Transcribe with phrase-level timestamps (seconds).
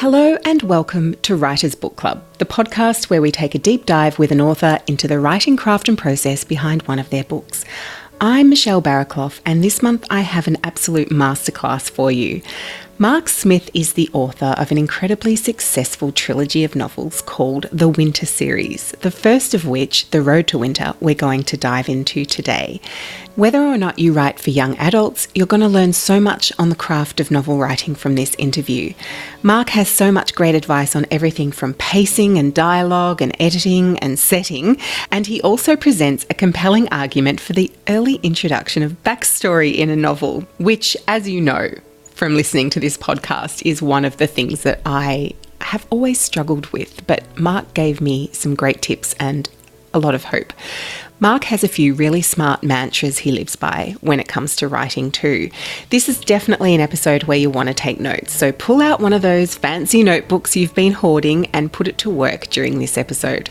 [0.00, 4.18] Hello and welcome to Writers Book Club, the podcast where we take a deep dive
[4.18, 7.66] with an author into the writing craft and process behind one of their books.
[8.18, 12.40] I'm Michelle Barraclough, and this month I have an absolute masterclass for you.
[13.02, 18.26] Mark Smith is the author of an incredibly successful trilogy of novels called the Winter
[18.26, 22.78] Series, the first of which, The Road to Winter, we're going to dive into today.
[23.36, 26.68] Whether or not you write for young adults, you're going to learn so much on
[26.68, 28.92] the craft of novel writing from this interview.
[29.42, 34.18] Mark has so much great advice on everything from pacing and dialogue and editing and
[34.18, 34.76] setting,
[35.10, 39.96] and he also presents a compelling argument for the early introduction of backstory in a
[39.96, 41.70] novel, which, as you know,
[42.20, 46.66] from listening to this podcast is one of the things that I have always struggled
[46.66, 49.48] with, but Mark gave me some great tips and
[49.94, 50.52] a lot of hope.
[51.18, 55.10] Mark has a few really smart mantras he lives by when it comes to writing,
[55.10, 55.48] too.
[55.88, 59.14] This is definitely an episode where you want to take notes, so pull out one
[59.14, 63.48] of those fancy notebooks you've been hoarding and put it to work during this episode.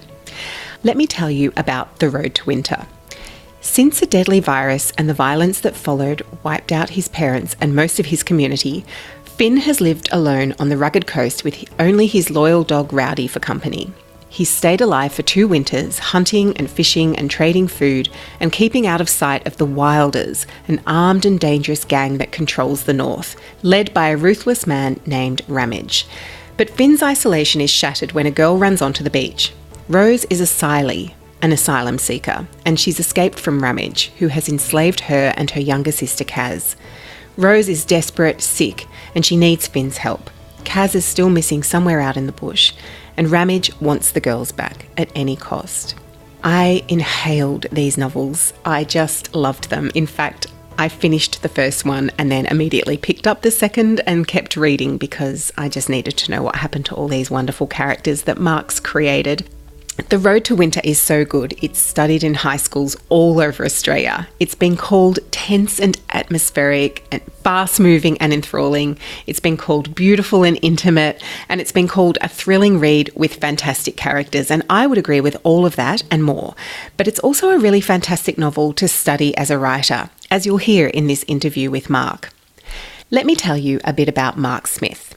[0.83, 2.85] Let me tell you about The Road to Winter.
[3.61, 7.99] Since a deadly virus and the violence that followed wiped out his parents and most
[7.99, 8.85] of his community,
[9.23, 13.39] Finn has lived alone on the rugged coast with only his loyal dog Rowdy for
[13.39, 13.91] company.
[14.29, 19.01] He's stayed alive for two winters, hunting and fishing and trading food and keeping out
[19.01, 23.93] of sight of the Wilders, an armed and dangerous gang that controls the north, led
[23.93, 26.05] by a ruthless man named Ramage.
[26.57, 29.51] But Finn's isolation is shattered when a girl runs onto the beach.
[29.87, 35.01] Rose is a Siley, an asylum seeker, and she's escaped from Ramage, who has enslaved
[35.01, 36.75] her and her younger sister Kaz.
[37.37, 40.29] Rose is desperate, sick, and she needs Finn's help.
[40.63, 42.73] Kaz is still missing somewhere out in the bush,
[43.15, 45.95] and Ramage wants the girls back at any cost.
[46.43, 48.53] I inhaled these novels.
[48.63, 49.91] I just loved them.
[49.93, 54.25] In fact, I finished the first one and then immediately picked up the second and
[54.25, 58.21] kept reading because I just needed to know what happened to all these wonderful characters
[58.21, 59.49] that Mark's created.
[60.07, 61.53] The Road to Winter is so good.
[61.61, 64.27] It's studied in high schools all over Australia.
[64.39, 68.97] It's been called tense and atmospheric and fast moving and enthralling.
[69.27, 71.21] It's been called beautiful and intimate.
[71.49, 74.49] And it's been called a thrilling read with fantastic characters.
[74.49, 76.55] And I would agree with all of that and more.
[76.95, 80.87] But it's also a really fantastic novel to study as a writer, as you'll hear
[80.87, 82.31] in this interview with Mark.
[83.11, 85.08] Let me tell you a bit about Mark Smith.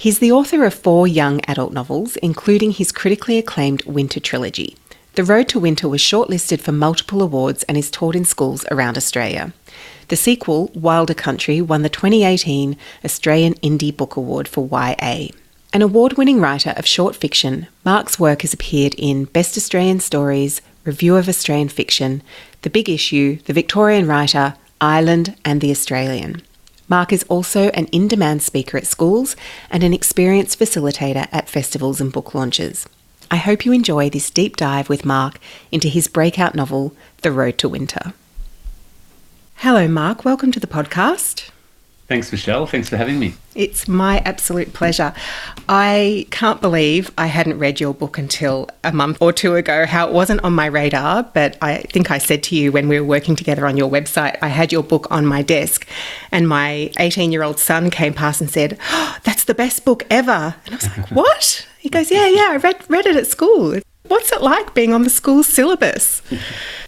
[0.00, 4.76] He's the author of four young adult novels, including his critically acclaimed Winter trilogy.
[5.14, 8.96] The Road to Winter was shortlisted for multiple awards and is taught in schools around
[8.96, 9.52] Australia.
[10.06, 15.30] The sequel, Wilder Country, won the 2018 Australian Indie Book Award for YA.
[15.72, 20.62] An award winning writer of short fiction, Mark's work has appeared in Best Australian Stories,
[20.84, 22.22] Review of Australian Fiction,
[22.62, 26.42] The Big Issue, The Victorian Writer, Island, and The Australian.
[26.88, 29.36] Mark is also an in demand speaker at schools
[29.70, 32.88] and an experienced facilitator at festivals and book launches.
[33.30, 35.38] I hope you enjoy this deep dive with Mark
[35.70, 38.14] into his breakout novel, The Road to Winter.
[39.56, 40.24] Hello, Mark.
[40.24, 41.50] Welcome to the podcast.
[42.08, 42.64] Thanks, Michelle.
[42.64, 43.34] Thanks for having me.
[43.54, 45.12] It's my absolute pleasure.
[45.68, 50.08] I can't believe I hadn't read your book until a month or two ago, how
[50.08, 51.24] it wasn't on my radar.
[51.24, 54.38] But I think I said to you when we were working together on your website,
[54.40, 55.86] I had your book on my desk,
[56.32, 60.06] and my 18 year old son came past and said, oh, That's the best book
[60.08, 60.54] ever.
[60.64, 61.66] And I was like, What?
[61.78, 63.78] He goes, Yeah, yeah, I read, read it at school.
[64.04, 66.22] What's it like being on the school syllabus?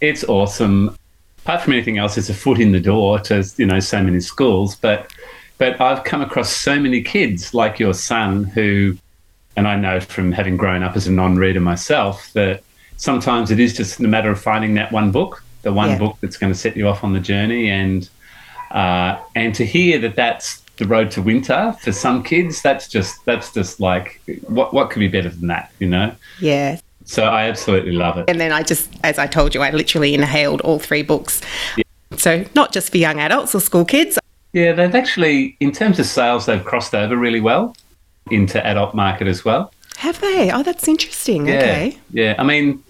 [0.00, 0.96] It's awesome
[1.44, 4.20] apart from anything else, it's a foot in the door to you know so many
[4.20, 4.76] schools.
[4.76, 5.12] But
[5.58, 8.96] but I've come across so many kids like your son who,
[9.56, 12.62] and I know from having grown up as a non-reader myself that
[12.96, 15.98] sometimes it is just a matter of finding that one book, the one yeah.
[15.98, 18.08] book that's going to set you off on the journey, and
[18.70, 23.22] uh, and to hear that that's the road to winter for some kids that's just
[23.26, 27.48] that's just like what what could be better than that you know yeah so I
[27.48, 28.26] absolutely love it.
[28.28, 31.40] And then I just, as I told you, I literally inhaled all three books.
[31.76, 31.82] Yeah.
[32.16, 34.16] So not just for young adults or school kids.
[34.52, 37.76] Yeah, they've actually, in terms of sales, they've crossed over really well
[38.30, 39.72] into adult market as well.
[39.96, 40.52] Have they?
[40.52, 41.48] Oh, that's interesting.
[41.48, 41.98] Yeah, okay.
[42.12, 42.82] Yeah, I mean,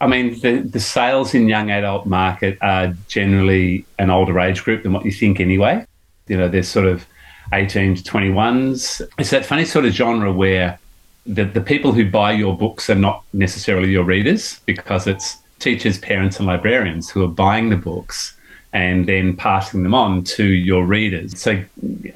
[0.00, 4.84] I mean, the, the sales in young adult market are generally an older age group
[4.84, 5.84] than what you think anyway.
[6.28, 7.06] You know, they're sort of
[7.52, 9.02] 18 to 21s.
[9.18, 10.78] It's that funny sort of genre where
[11.26, 15.98] the, the people who buy your books are not necessarily your readers because it's teachers,
[15.98, 18.36] parents, and librarians who are buying the books
[18.72, 21.40] and then passing them on to your readers.
[21.40, 21.62] So,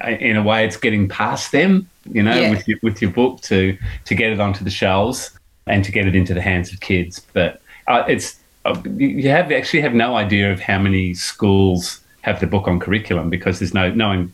[0.01, 2.49] in a way, it's getting past them, you know, yeah.
[2.51, 5.31] with your, with your book to to get it onto the shelves
[5.67, 7.19] and to get it into the hands of kids.
[7.33, 12.39] But uh, it's uh, you have actually have no idea of how many schools have
[12.39, 14.31] the book on curriculum because there's no no one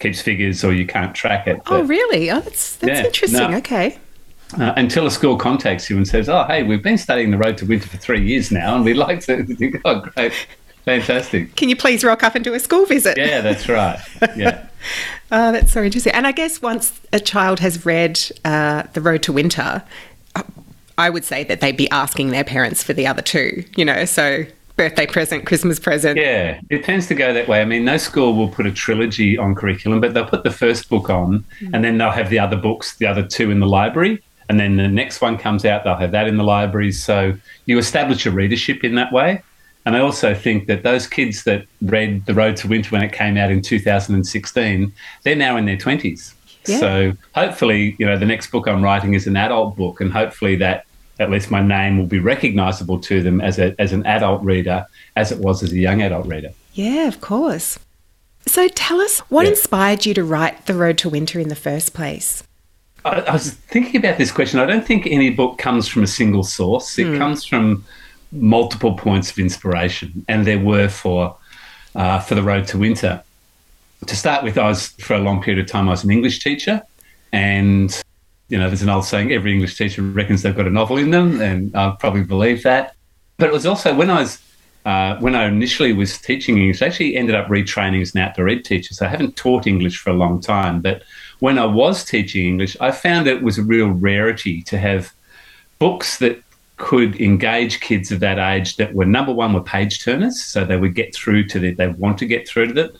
[0.00, 1.60] keeps figures or you can't track it.
[1.66, 2.30] oh, really?
[2.30, 3.50] Oh, that's that's Yeah, interesting.
[3.50, 3.56] no.
[3.58, 3.98] Okay.
[4.58, 7.56] Uh, until a school contacts you and says, "Oh, hey, we've been studying the road
[7.58, 10.32] to winter for three years now, and we'd like to." Think, oh, great,
[10.84, 11.54] fantastic.
[11.56, 13.16] Can you please rock up and do a school visit?
[13.18, 13.98] Yeah, that's right.
[14.36, 14.66] Yeah,
[15.32, 16.12] Oh, that's so interesting.
[16.12, 19.82] And I guess once a child has read uh, The Road to Winter,
[20.98, 24.04] I would say that they'd be asking their parents for the other two, you know,
[24.04, 24.44] so
[24.76, 26.18] birthday present, Christmas present.
[26.18, 26.58] yeah.
[26.70, 27.60] It tends to go that way.
[27.60, 30.88] I mean, no school will put a trilogy on curriculum, but they'll put the first
[30.88, 34.22] book on, and then they'll have the other books, the other two in the library.
[34.50, 37.00] And then the next one comes out, they'll have that in the libraries.
[37.00, 37.34] So
[37.66, 39.42] you establish a readership in that way.
[39.86, 43.12] And I also think that those kids that read The Road to Winter when it
[43.12, 44.92] came out in 2016,
[45.22, 46.34] they're now in their 20s.
[46.66, 46.78] Yeah.
[46.78, 50.56] So hopefully, you know, the next book I'm writing is an adult book, and hopefully
[50.56, 50.84] that
[51.20, 54.84] at least my name will be recognisable to them as a as an adult reader,
[55.14, 56.50] as it was as a young adult reader.
[56.74, 57.78] Yeah, of course.
[58.46, 59.50] So tell us what Yeah.
[59.52, 62.42] inspired you to write The Road to Winter in the first place?
[63.04, 64.60] I, I was thinking about this question.
[64.60, 66.98] I don't think any book comes from a single source.
[66.98, 67.84] It comes from
[68.32, 71.36] multiple points of inspiration, and there were for
[71.94, 73.22] uh, for the road to winter.
[74.06, 75.88] To start with, I was for a long period of time.
[75.88, 76.82] I was an English teacher,
[77.32, 78.02] and
[78.48, 81.10] you know, there's an old saying: every English teacher reckons they've got a novel in
[81.10, 82.94] them, and I probably believe that.
[83.38, 84.40] But it was also when I was
[84.84, 88.48] uh, when I initially was teaching English, I actually ended up retraining as an outdoor
[88.48, 88.94] ed teacher.
[88.94, 90.80] So I haven't taught English for a long time.
[90.80, 91.02] But
[91.40, 95.12] when I was teaching English, I found it was a real rarity to have
[95.78, 96.42] books that
[96.76, 100.76] could engage kids of that age that were number one were page turners, so they
[100.76, 102.96] would get through to the they want to get through to it,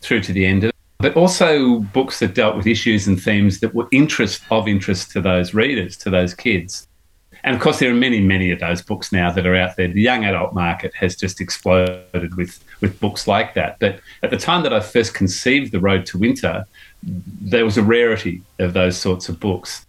[0.00, 0.76] through to the end of it.
[0.98, 5.20] But also books that dealt with issues and themes that were interest of interest to
[5.20, 6.86] those readers, to those kids.
[7.44, 9.88] And of course, there are many, many of those books now that are out there.
[9.88, 13.78] The young adult market has just exploded with, with books like that.
[13.78, 16.64] But at the time that I first conceived The Road to Winter,
[17.06, 19.86] there was a rarity of those sorts of books.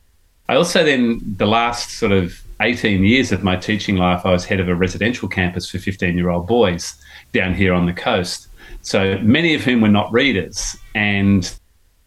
[0.50, 4.46] I also then, the last sort of 18 years of my teaching life, I was
[4.46, 6.96] head of a residential campus for 15 year old boys
[7.34, 8.48] down here on the coast.
[8.82, 10.78] So many of whom were not readers.
[10.96, 11.52] And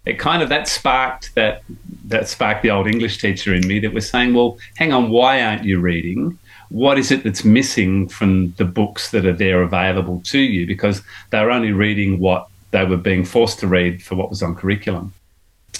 [0.07, 1.63] it kind of that sparked that
[2.06, 5.43] that sparked the old English teacher in me that was saying, well, hang on, why
[5.43, 6.39] aren't you reading?
[6.71, 10.67] What is it that's missing from the books that are there available to you?
[10.67, 14.55] Because they're only reading what they were being forced to read for what was on
[14.55, 15.12] curriculum.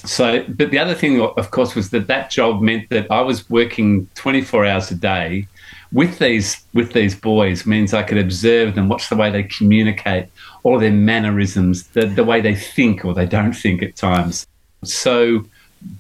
[0.05, 3.49] So, but the other thing, of course, was that that job meant that I was
[3.51, 5.47] working 24 hours a day
[5.93, 7.67] with these with these boys.
[7.67, 10.27] Means I could observe them, watch the way they communicate,
[10.63, 14.47] all their mannerisms, the, the way they think or they don't think at times.
[14.85, 15.45] So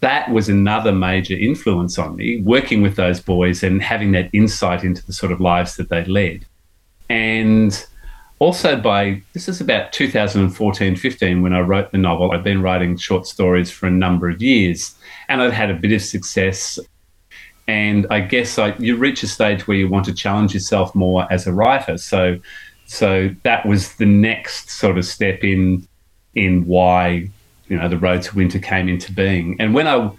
[0.00, 4.84] that was another major influence on me, working with those boys and having that insight
[4.84, 6.44] into the sort of lives that they led.
[7.08, 7.86] And
[8.40, 12.32] also by this is about 2014 15 when I wrote the novel.
[12.32, 14.94] I'd been writing short stories for a number of years
[15.28, 16.78] and I'd had a bit of success.
[17.68, 21.30] And I guess I, you reach a stage where you want to challenge yourself more
[21.30, 21.98] as a writer.
[21.98, 22.40] So,
[22.86, 25.86] so that was the next sort of step in
[26.34, 27.28] in why
[27.68, 29.56] you know the road to winter came into being.
[29.60, 30.10] And when I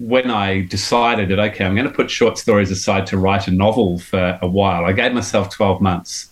[0.00, 3.52] when I decided that okay, I'm going to put short stories aside to write a
[3.52, 6.28] novel for a while, I gave myself 12 months.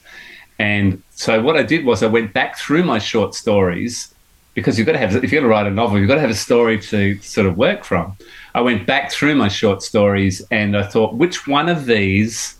[0.58, 4.15] And so what I did was I went back through my short stories
[4.53, 6.20] because you've got to have if you're going to write a novel, you've got to
[6.20, 8.17] have a story to sort of work from.
[8.55, 12.58] I went back through my short stories and I thought, which one of these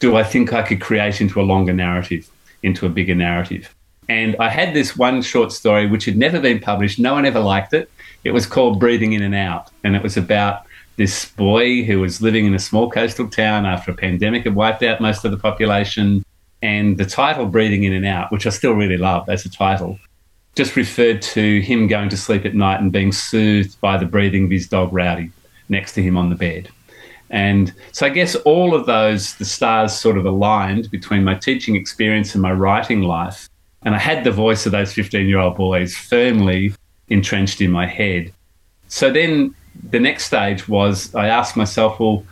[0.00, 2.28] do I think I could create into a longer narrative,
[2.64, 3.72] into a bigger narrative?
[4.08, 6.98] And I had this one short story which had never been published.
[6.98, 7.88] No one ever liked it.
[8.24, 9.70] It was called Breathing In and Out.
[9.84, 13.92] And it was about this boy who was living in a small coastal town after
[13.92, 16.24] a pandemic had wiped out most of the population.
[16.64, 19.98] And the title, Breathing In and Out, which I still really love as a title,
[20.54, 24.44] just referred to him going to sleep at night and being soothed by the breathing
[24.44, 25.30] of his dog Rowdy
[25.68, 26.70] next to him on the bed.
[27.28, 31.76] And so I guess all of those, the stars sort of aligned between my teaching
[31.76, 33.46] experience and my writing life.
[33.82, 36.72] And I had the voice of those 15 year old boys firmly
[37.08, 38.32] entrenched in my head.
[38.88, 39.54] So then
[39.90, 42.24] the next stage was I asked myself, well,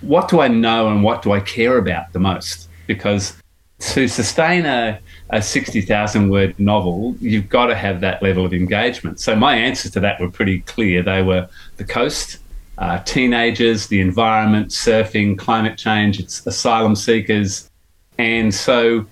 [0.00, 2.70] what do I know and what do I care about the most?
[2.86, 3.34] Because
[3.80, 5.00] to sustain a,
[5.30, 9.20] a 60,000 word novel, you've got to have that level of engagement.
[9.20, 11.02] So my answers to that were pretty clear.
[11.02, 12.38] They were the coast,
[12.78, 17.70] uh, teenagers, the environment, surfing, climate change, it's asylum seekers.
[18.18, 19.06] And so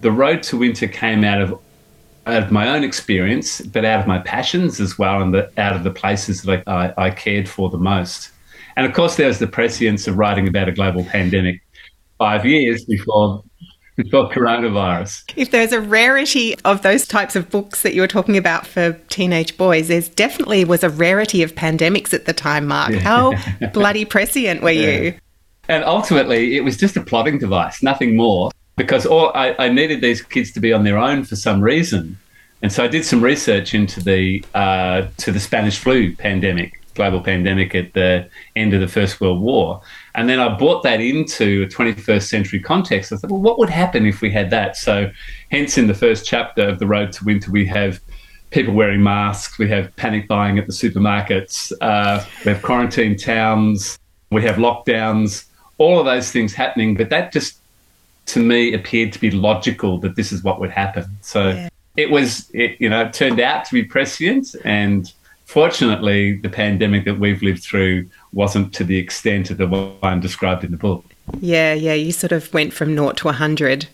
[0.00, 1.60] the road to winter came out of
[2.26, 5.76] out of my own experience, but out of my passions as well, and the, out
[5.76, 8.30] of the places that I, I, I cared for the most.
[8.76, 11.62] And of course, there was the prescience of writing about a global pandemic
[12.18, 13.44] five years before
[13.96, 15.32] before coronavirus.
[15.36, 18.92] If there's a rarity of those types of books that you were talking about for
[19.08, 22.92] teenage boys, there's definitely was a rarity of pandemics at the time, Mark.
[22.92, 22.98] Yeah.
[23.00, 23.32] How
[23.72, 24.90] bloody prescient were yeah.
[24.90, 25.14] you?
[25.68, 30.00] And ultimately, it was just a plotting device, nothing more, because all, I, I, needed
[30.00, 32.16] these kids to be on their own for some reason.
[32.62, 37.20] And so I did some research into the uh, to the Spanish flu pandemic, global
[37.20, 39.80] pandemic at the end of the First World War.
[40.16, 43.12] And then I brought that into a 21st century context.
[43.12, 44.76] I thought, well, what would happen if we had that?
[44.76, 45.10] So,
[45.50, 48.00] hence, in the first chapter of The Road to Winter, we have
[48.50, 53.98] people wearing masks, we have panic buying at the supermarkets, uh, we have quarantine towns,
[54.30, 55.44] we have lockdowns,
[55.76, 56.94] all of those things happening.
[56.94, 57.58] But that just,
[58.26, 61.04] to me, appeared to be logical that this is what would happen.
[61.20, 61.68] So, yeah.
[61.98, 65.12] it was, it, you know, it turned out to be prescient and
[65.46, 70.62] fortunately, the pandemic that we've lived through wasn't to the extent of the one described
[70.64, 71.04] in the book.
[71.40, 73.86] Yeah, yeah, you sort of went from naught to 100.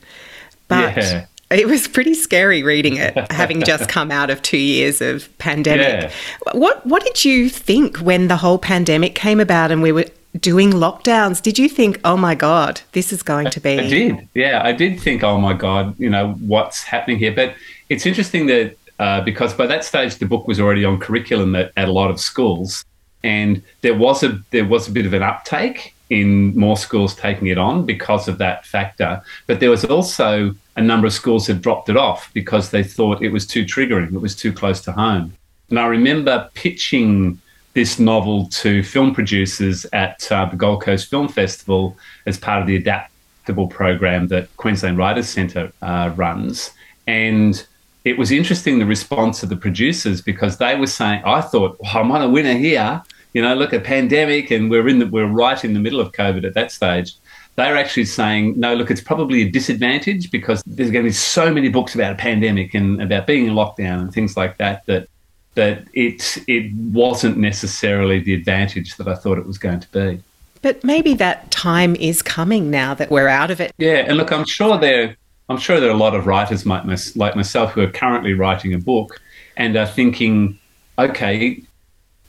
[0.68, 1.26] But yeah.
[1.50, 5.86] it was pretty scary reading it, having just come out of two years of pandemic.
[5.86, 6.10] Yeah.
[6.52, 10.06] What, what did you think when the whole pandemic came about and we were
[10.40, 11.42] doing lockdowns?
[11.42, 13.78] Did you think, oh my God, this is going to be.
[13.78, 14.28] I did.
[14.34, 17.32] Yeah, I did think, oh my God, you know, what's happening here?
[17.32, 17.54] But
[17.90, 21.72] it's interesting that uh, because by that stage the book was already on curriculum at,
[21.76, 22.84] at a lot of schools,
[23.24, 27.48] and there was a there was a bit of an uptake in more schools taking
[27.48, 29.20] it on because of that factor.
[29.48, 33.22] But there was also a number of schools that dropped it off because they thought
[33.22, 35.34] it was too triggering, it was too close to home.
[35.70, 37.40] And I remember pitching
[37.72, 42.68] this novel to film producers at uh, the Gold Coast Film Festival as part of
[42.68, 46.70] the adaptable program that Queensland Writers Centre uh, runs.
[47.08, 47.66] And
[48.04, 51.96] it was interesting the response of the producers because they were saying, I thought, well,
[51.96, 53.02] I'm on a winner here.
[53.32, 56.12] You know, look a pandemic, and we're in the we're right in the middle of
[56.12, 57.14] COVID at that stage.
[57.56, 61.52] They're actually saying, no, look, it's probably a disadvantage because there's going to be so
[61.52, 65.08] many books about a pandemic and about being in lockdown and things like that that
[65.54, 70.22] that it it wasn't necessarily the advantage that I thought it was going to be.
[70.60, 73.72] But maybe that time is coming now that we're out of it.
[73.78, 75.16] Yeah, and look, I'm sure there
[75.52, 78.78] I'm sure there are a lot of writers like myself who are currently writing a
[78.78, 79.20] book
[79.58, 80.58] and are thinking,
[80.98, 81.62] okay,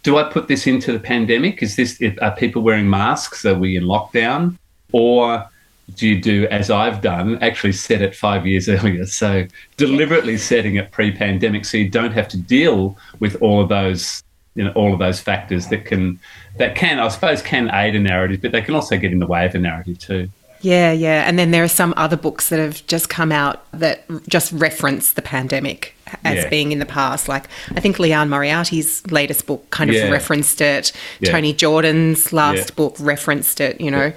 [0.03, 1.63] do I put this into the pandemic?
[1.63, 3.45] Is this are people wearing masks?
[3.45, 4.57] Are we in lockdown?
[4.91, 5.49] Or
[5.95, 9.05] do you do as I've done, actually set it five years earlier?
[9.05, 14.21] So deliberately setting it pre-pandemic, so you don't have to deal with all of those,
[14.55, 16.19] you know, all of those factors that can,
[16.57, 19.27] that can, I suppose, can aid a narrative, but they can also get in the
[19.27, 20.27] way of a narrative too.
[20.63, 21.27] Yeah, yeah.
[21.27, 25.11] And then there are some other books that have just come out that just reference
[25.11, 25.93] the pandemic
[26.23, 26.49] as yeah.
[26.49, 27.27] being in the past.
[27.27, 30.09] Like I think Liane Moriarty's latest book kind of yeah.
[30.09, 30.93] referenced it.
[31.19, 31.31] Yeah.
[31.31, 34.13] Toni Jordan's last book referenced it, you know.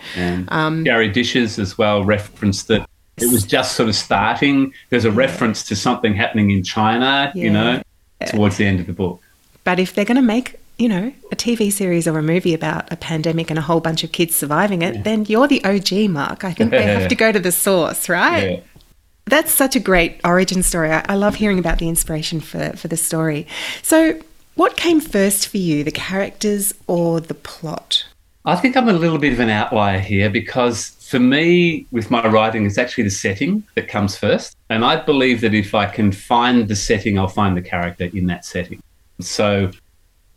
[0.48, 2.82] Um, Garry Disher as well referenced it.
[3.16, 4.72] It was just sort of starting.
[4.90, 7.82] There's a reference to something happening in China, you know,
[8.26, 9.20] towards the end of the book.
[9.64, 12.92] But if they're going to make you know, a TV series or a movie about
[12.92, 15.02] a pandemic and a whole bunch of kids surviving it, yeah.
[15.02, 16.44] then you're the OG, Mark.
[16.44, 18.50] I think they have to go to the source, right?
[18.50, 18.60] Yeah.
[19.24, 20.92] That's such a great origin story.
[20.92, 23.46] I, I love hearing about the inspiration for, for the story.
[23.82, 24.20] So,
[24.54, 28.06] what came first for you, the characters or the plot?
[28.44, 32.26] I think I'm a little bit of an outlier here because for me, with my
[32.26, 34.56] writing, it's actually the setting that comes first.
[34.70, 38.26] And I believe that if I can find the setting, I'll find the character in
[38.26, 38.82] that setting.
[39.20, 39.70] So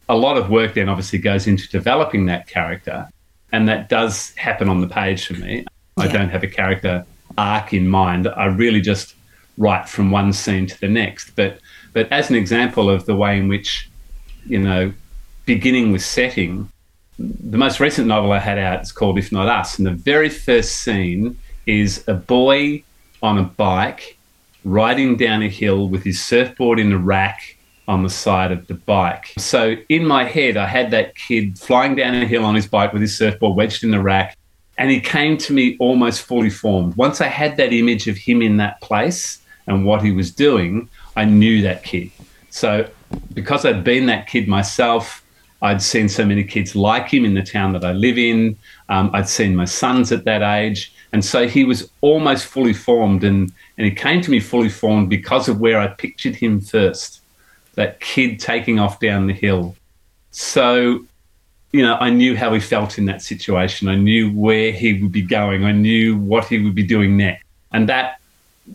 [0.10, 3.08] a lot of work then obviously goes into developing that character.
[3.52, 5.66] And that does happen on the page for me.
[5.98, 6.04] Yeah.
[6.04, 7.06] I don't have a character
[7.38, 8.28] arc in mind.
[8.28, 9.16] I really just
[9.58, 11.36] write from one scene to the next.
[11.36, 11.60] But
[11.94, 13.90] but as an example of the way in which,
[14.46, 14.94] you know,
[15.46, 16.70] beginning with setting,
[17.18, 19.78] the most recent novel I had out is called If Not Us.
[19.78, 22.84] And the very first scene is a boy
[23.22, 24.18] on a bike
[24.64, 27.58] riding down a hill with his surfboard in a rack
[27.90, 29.34] on the side of the bike.
[29.40, 32.94] So in my head, I had that kid flying down a hill on his bike
[32.94, 34.38] with his surfboard wedged in the rack,
[34.78, 36.96] and he came to me almost fully formed.
[36.96, 40.88] Once I had that image of him in that place and what he was doing,
[41.18, 42.12] I knew that kid.
[42.52, 42.88] So
[43.34, 45.26] because I'd been that kid myself,
[45.64, 48.56] I'd seen so many kids like him in the town that I live in.
[48.88, 50.94] Um, I'd seen my sons at that age.
[51.12, 53.24] And so he was almost fully formed.
[53.24, 57.19] And, and he came to me fully formed because of where I pictured him first
[57.80, 59.74] that kid taking off down the hill.
[60.32, 61.06] So,
[61.72, 63.88] you know, I knew how he felt in that situation.
[63.88, 65.64] I knew where he would be going.
[65.64, 67.46] I knew what he would be doing next.
[67.72, 68.20] And that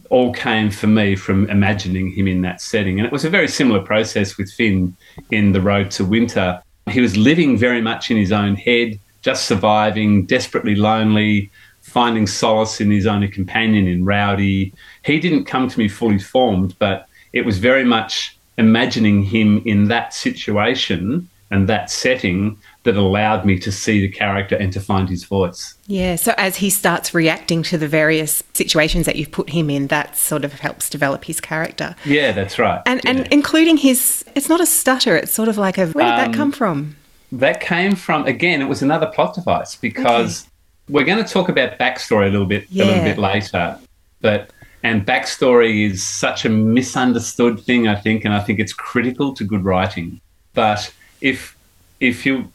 [0.08, 2.98] all came for me from imagining him in that setting.
[2.98, 4.96] And it was a very similar process with Finn
[5.30, 6.62] in The Road to Winter.
[6.88, 11.50] He was living very much in his own head, just surviving, desperately lonely,
[11.82, 14.72] finding solace in his only companion in Rowdy.
[15.04, 19.88] He didn't come to me fully formed, but it was very much imagining him in
[19.88, 25.08] that situation and that setting that allowed me to see the character and to find
[25.08, 25.76] his voice.
[25.86, 29.86] Yeah, so as he starts reacting to the various situations that you've put him in,
[29.88, 31.94] that sort of helps develop his character.
[32.04, 32.82] Yeah, that's right.
[32.86, 33.10] And yeah.
[33.10, 36.32] and including his it's not a stutter, it's sort of like a where did um,
[36.32, 36.96] that come from?
[37.30, 40.94] That came from again, it was another plot device because okay.
[40.94, 42.84] we're going to talk about backstory a little bit yeah.
[42.84, 43.78] a little bit later.
[44.20, 44.50] But
[44.84, 49.42] and backstory is such a misunderstood thing, I think, and I think it's critical to
[49.42, 50.20] good writing.
[50.52, 51.56] But if
[52.00, 52.52] if you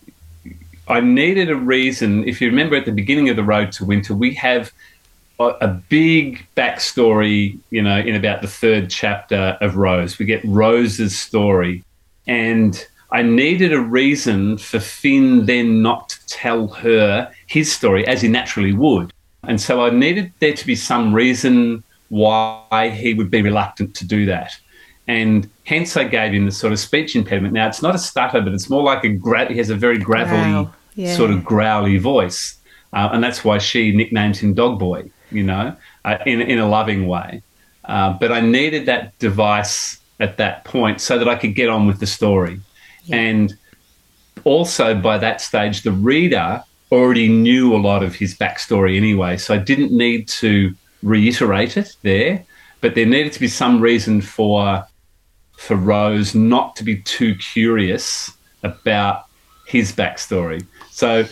[0.88, 2.28] I needed a reason.
[2.28, 4.72] If you remember at the beginning of the Road to Winter, we have
[5.40, 10.20] a, big backstory, you know, in about the third chapter of Rose.
[10.20, 11.84] We get Rose's story.
[12.28, 18.22] And I needed a reason for Finn then not to tell her his story as
[18.22, 19.14] he naturally would.
[19.44, 24.06] And so I needed there to be some reason why he would be reluctant to
[24.06, 24.56] do that.
[25.08, 27.54] And hence I gave him the sort of speech impediment.
[27.54, 29.98] Now, it's not a stutter, but it's more like a, gra- he has a very
[29.98, 31.16] gravelly wow yeah.
[31.16, 32.58] sort of growly voice.
[32.94, 35.76] Uh, and that's why she nicknames him Dog Boy, you know,
[36.06, 37.42] uh, in, in a loving way.
[37.86, 41.88] Uh, but I needed that device at that point so that I could get on
[41.88, 42.60] with the story.
[43.06, 43.16] Yeah.
[43.16, 43.58] And
[44.44, 49.38] also by that stage, the reader already knew a lot of his backstory anyway.
[49.38, 52.44] So I didn't need to reiterate it there,
[52.82, 54.86] but there needed to be some reason for
[55.58, 58.32] for Rose not to be too curious
[58.64, 59.26] about
[59.68, 60.66] his backstory.
[60.90, 61.26] So,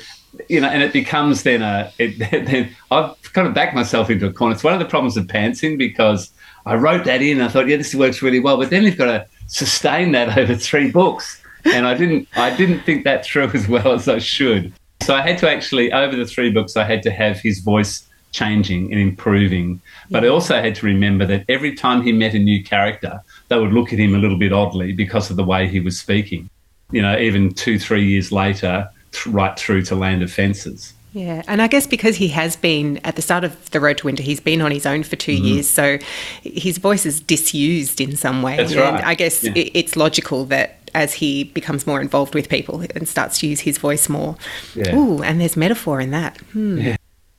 [0.49, 4.27] you know, and it becomes then a, it, then I've kind of backed myself into
[4.27, 4.53] a corner.
[4.53, 6.31] It's one of the problems of pantsing because
[6.65, 7.39] I wrote that in.
[7.39, 10.55] I thought, yeah, this works really well, but then you've got to sustain that over
[10.55, 14.73] three books, and I didn't, I didn't think that through as well as I should.
[15.01, 18.06] So I had to actually, over the three books, I had to have his voice
[18.37, 19.81] changing and improving.
[20.11, 23.59] But I also had to remember that every time he met a new character, they
[23.59, 26.49] would look at him a little bit oddly because of the way he was speaking.
[26.91, 28.89] You know, even two, three years later,
[29.25, 30.93] right through to Land of Fences.
[31.13, 34.05] Yeah, and I guess because he has been at the start of the Road to
[34.05, 35.45] Winter, he's been on his own for 2 mm-hmm.
[35.45, 35.97] years, so
[36.43, 38.57] his voice is disused in some way.
[38.57, 38.93] That's right.
[38.93, 39.53] And I guess yeah.
[39.55, 43.77] it's logical that as he becomes more involved with people and starts to use his
[43.77, 44.35] voice more.
[44.75, 44.95] Yeah.
[44.95, 46.37] Ooh, and there's metaphor in that.
[46.51, 46.77] Hmm.
[46.79, 46.96] Yeah.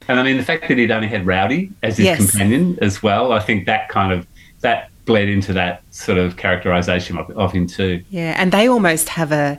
[0.08, 2.18] And I mean, the fact that he'd only had Rowdy as his yes.
[2.18, 4.26] companion as well, I think that kind of
[4.60, 8.02] that bled into that sort of characterization of, of him too.
[8.10, 9.58] Yeah, and they almost have a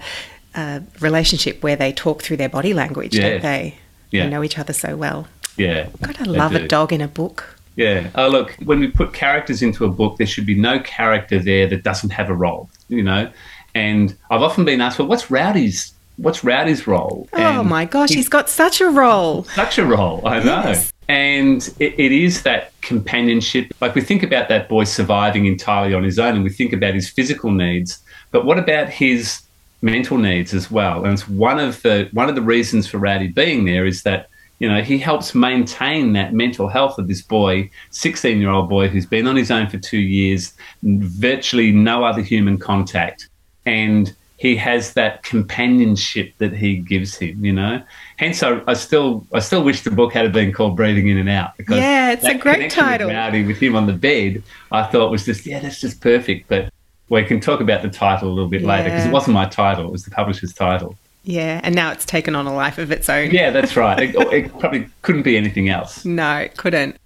[0.55, 3.29] a relationship where they talk through their body language, yeah.
[3.29, 3.77] don't they?
[4.11, 4.23] Yeah.
[4.23, 5.27] They know each other so well.
[5.57, 5.89] Yeah.
[6.01, 7.55] God, I love a dog in a book.
[7.75, 8.09] Yeah.
[8.15, 11.67] Oh, look, when we put characters into a book, there should be no character there
[11.67, 13.31] that doesn't have a role, you know?
[13.75, 17.27] And I've often been asked, well, what's Rowdy's what's Rowdy's role?
[17.33, 19.43] Oh my gosh, he's got such a role.
[19.45, 20.63] Such a role, I know.
[20.63, 20.93] Yes.
[21.07, 23.73] And it, it is that companionship.
[23.81, 26.93] Like we think about that boy surviving entirely on his own and we think about
[26.93, 27.99] his physical needs,
[28.31, 29.41] but what about his
[29.81, 31.03] mental needs as well.
[31.03, 34.29] And it's one of the one of the reasons for Rowdy being there is that
[34.59, 38.87] you know he helps maintain that mental health of this boy, sixteen year old boy
[38.87, 40.53] who's been on his own for two years,
[40.83, 43.29] virtually no other human contact,
[43.65, 47.43] and he has that companionship that he gives him.
[47.43, 47.83] You know.
[48.17, 51.29] Hence, I, I still I still wish the book had been called Breathing In and
[51.29, 53.07] Out because yeah, it's a great title.
[53.07, 56.47] With Rowdy with him on the bed, I thought was just yeah, that's just perfect.
[56.47, 56.71] But
[57.09, 58.67] we can talk about the title a little bit yeah.
[58.69, 60.97] later because it wasn't my title; it was the publisher's title.
[61.23, 63.31] Yeah, and now it's taken on a life of its own.
[63.31, 63.99] Yeah, that's right.
[63.99, 66.05] it, it probably couldn't be anything else.
[66.05, 66.97] No, it couldn't.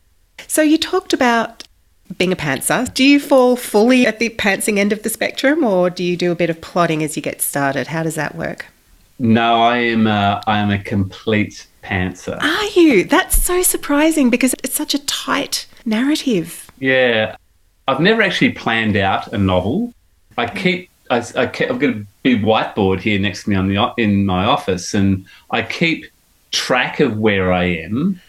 [0.48, 1.64] So you talked about
[2.18, 2.92] being a pantser.
[2.94, 6.32] Do you fall fully at the pantsing end of the spectrum, or do you do
[6.32, 7.88] a bit of plotting as you get started?
[7.88, 8.68] How does that work?
[9.20, 10.08] No, I am.
[10.08, 12.42] A, I am a complete pantser.
[12.42, 13.04] Are you?
[13.04, 16.70] That's so surprising because it's such a tight narrative.
[16.80, 17.36] Yeah,
[17.88, 19.94] I've never actually planned out a novel.
[20.38, 23.68] I keep I, I keep, I've got a big whiteboard here next to me on
[23.68, 26.06] the in my office, and I keep
[26.52, 28.22] track of where I am.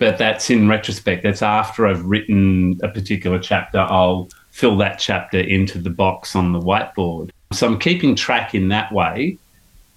[0.00, 1.22] But that's in retrospect.
[1.22, 3.80] That's after I've written a particular chapter.
[3.80, 7.30] I'll fill that chapter into the box on the whiteboard.
[7.52, 9.36] So I'm keeping track in that way,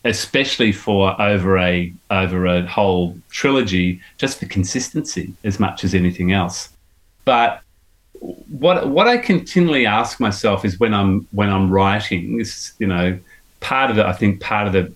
[0.04, 6.34] especially for over a over a whole trilogy, just for consistency as much as anything
[6.34, 6.68] else.
[7.24, 7.62] But
[8.20, 13.18] what what I continually ask myself is when I'm when I'm writing, this you know,
[13.62, 14.92] part of it I think part of the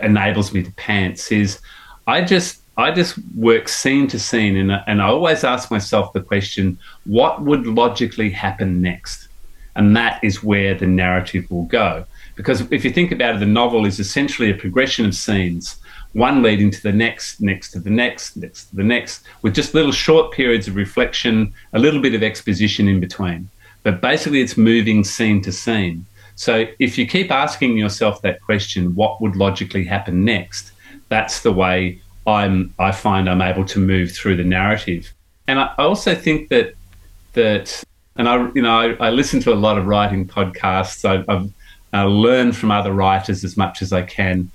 [0.00, 1.60] enables me to pants is
[2.06, 6.20] I just I just work scene to scene and and I always ask myself the
[6.20, 9.28] question, what would logically happen next?
[9.76, 12.04] And that is where the narrative will go.
[12.34, 15.76] Because if you think about it, the novel is essentially a progression of scenes.
[16.16, 19.74] one leading to the next, next to the next, next to the next, with just
[19.74, 23.50] little short periods of reflection, a little bit of exposition in between.
[23.82, 26.06] But basically, it's moving scene to scene.
[26.34, 30.72] So if you keep asking yourself that question, what would logically happen next?
[31.10, 32.74] That's the way I'm.
[32.78, 35.12] I find I'm able to move through the narrative,
[35.46, 36.74] and I also think that
[37.34, 37.84] that,
[38.16, 41.04] and I, you know, I, I listen to a lot of writing podcasts.
[41.04, 41.50] I, I've
[41.92, 44.50] I learn from other writers as much as I can,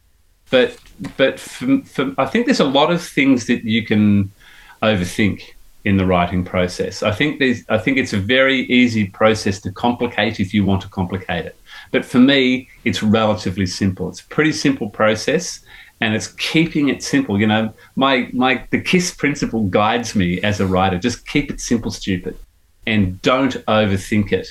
[0.50, 0.78] but
[1.18, 4.32] but for, for, I think there's a lot of things that you can
[4.84, 5.42] overthink
[5.84, 7.02] in the writing process.
[7.02, 10.82] I think there's I think it's a very easy process to complicate if you want
[10.82, 11.56] to complicate it.
[11.92, 14.10] But for me, it's relatively simple.
[14.10, 15.62] It's a pretty simple process
[16.02, 17.40] and it's keeping it simple.
[17.40, 20.98] You know, my my the KISS principle guides me as a writer.
[20.98, 22.38] Just keep it simple, stupid,
[22.86, 24.48] and don't overthink it.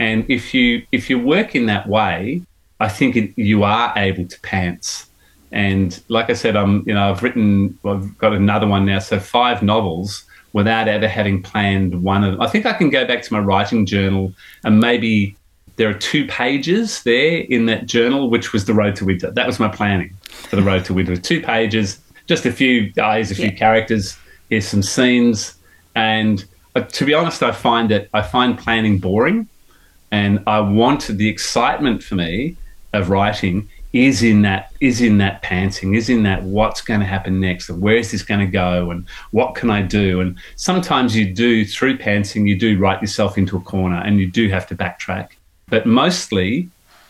[0.00, 2.42] And if you if you work in that way,
[2.80, 5.06] I think it, you are able to pants.
[5.50, 9.18] And like I said, I'm you know I've written I've got another one now, so
[9.20, 12.40] five novels without ever having planned one of them.
[12.40, 14.32] I think I can go back to my writing journal
[14.64, 15.36] and maybe
[15.76, 19.30] there are two pages there in that journal, which was the road to winter.
[19.30, 20.16] That was my planning
[20.48, 21.16] for the road to winter.
[21.16, 23.50] Two pages, just a few days, a few yeah.
[23.52, 24.16] characters.
[24.48, 25.54] Here's some scenes,
[25.94, 29.48] and uh, to be honest, I find that I find planning boring,
[30.10, 32.56] and I want the excitement for me
[32.92, 37.06] of writing is in that is in that pantsing is in that what's going to
[37.06, 40.38] happen next and where is this going to go and what can i do and
[40.56, 44.48] sometimes you do through pantsing you do write yourself into a corner and you do
[44.50, 45.30] have to backtrack
[45.68, 46.68] but mostly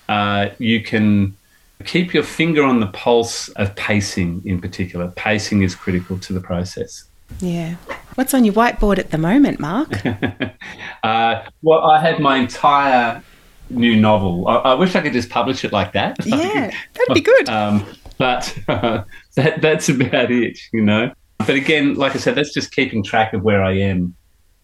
[0.09, 1.37] uh, you can
[1.85, 6.41] keep your finger on the pulse of pacing in particular pacing is critical to the
[6.41, 7.05] process
[7.41, 7.77] yeah
[8.15, 10.05] what's on your whiteboard at the moment mark
[11.05, 13.23] uh, well i had my entire
[13.71, 14.47] new novel.
[14.49, 16.17] I, I, wish I could just publish it like that.
[16.25, 17.49] Yeah, that'd be good.
[17.49, 17.87] Um,
[18.17, 19.05] but uh,
[19.37, 21.13] that that's about it, you know.
[21.39, 24.15] But again, like I said, that's just keeping track of where I am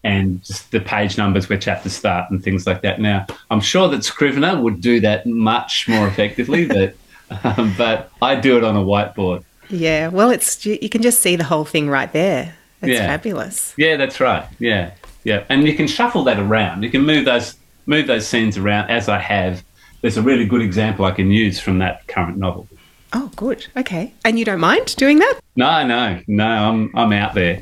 [0.03, 2.99] and just the page numbers where chapters start and things like that.
[2.99, 6.95] Now, I'm sure that Scrivener would do that much more effectively, but
[7.43, 9.43] um, but I do it on a whiteboard.
[9.69, 12.55] Yeah, well, it's you can just see the whole thing right there.
[12.81, 13.07] It's yeah.
[13.07, 13.73] fabulous.
[13.77, 14.47] Yeah, that's right.
[14.59, 14.91] Yeah,
[15.23, 16.83] yeah, and you can shuffle that around.
[16.83, 19.63] You can move those move those scenes around as I have.
[20.01, 22.67] There's a really good example I can use from that current novel.
[23.13, 23.65] Oh, good.
[23.75, 24.13] Okay.
[24.23, 25.39] And you don't mind doing that?
[25.55, 26.45] No, no, no.
[26.45, 27.61] I'm I'm out there.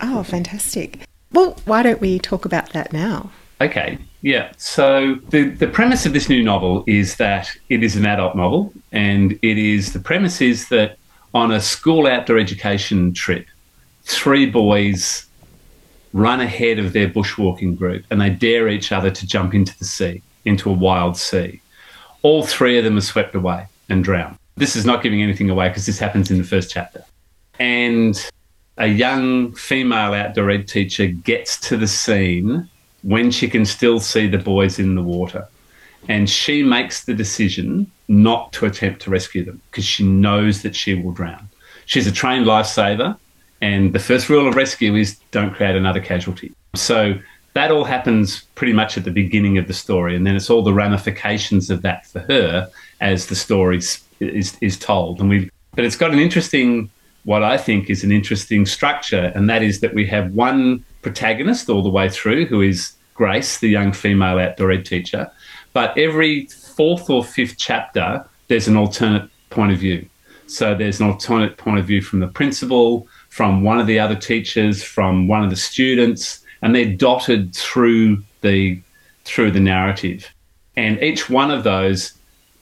[0.00, 1.00] Oh, fantastic.
[1.32, 3.30] Well, why don't we talk about that now?
[3.60, 3.98] Okay.
[4.22, 4.52] Yeah.
[4.58, 8.72] So the the premise of this new novel is that it is an adult novel,
[8.92, 10.98] and it is the premise is that
[11.32, 13.46] on a school outdoor education trip,
[14.02, 15.26] three boys
[16.12, 19.84] run ahead of their bushwalking group and they dare each other to jump into the
[19.84, 21.60] sea, into a wild sea.
[22.22, 24.36] All three of them are swept away and drown.
[24.56, 27.04] This is not giving anything away because this happens in the first chapter.
[27.60, 28.28] And
[28.76, 32.68] a young female outdoor ed teacher gets to the scene
[33.02, 35.46] when she can still see the boys in the water.
[36.08, 40.74] And she makes the decision not to attempt to rescue them because she knows that
[40.74, 41.48] she will drown.
[41.86, 43.16] She's a trained lifesaver
[43.60, 46.52] and the first rule of rescue is don't create another casualty.
[46.74, 47.14] So
[47.54, 50.16] that all happens pretty much at the beginning of the story.
[50.16, 54.56] And then it's all the ramifications of that for her as the story is, is,
[54.60, 55.20] is told.
[55.20, 56.90] And we, but it's got an interesting,
[57.24, 59.32] what I think is an interesting structure.
[59.34, 63.58] And that is that we have one protagonist all the way through who is Grace,
[63.58, 65.30] the young female outdoor ed teacher.
[65.72, 70.08] But every fourth or fifth chapter, there's an alternate point of view.
[70.46, 74.16] So there's an alternate point of view from the principal, from one of the other
[74.16, 78.80] teachers, from one of the students, and they're dotted through the
[79.24, 80.28] through the narrative.
[80.76, 82.14] And each one of those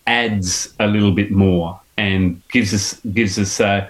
[0.07, 3.89] adds a little bit more and gives us gives us a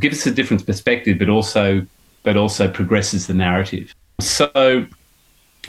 [0.00, 1.86] gives us a different perspective, but also
[2.26, 3.94] but also progresses the narrative.
[4.20, 4.84] So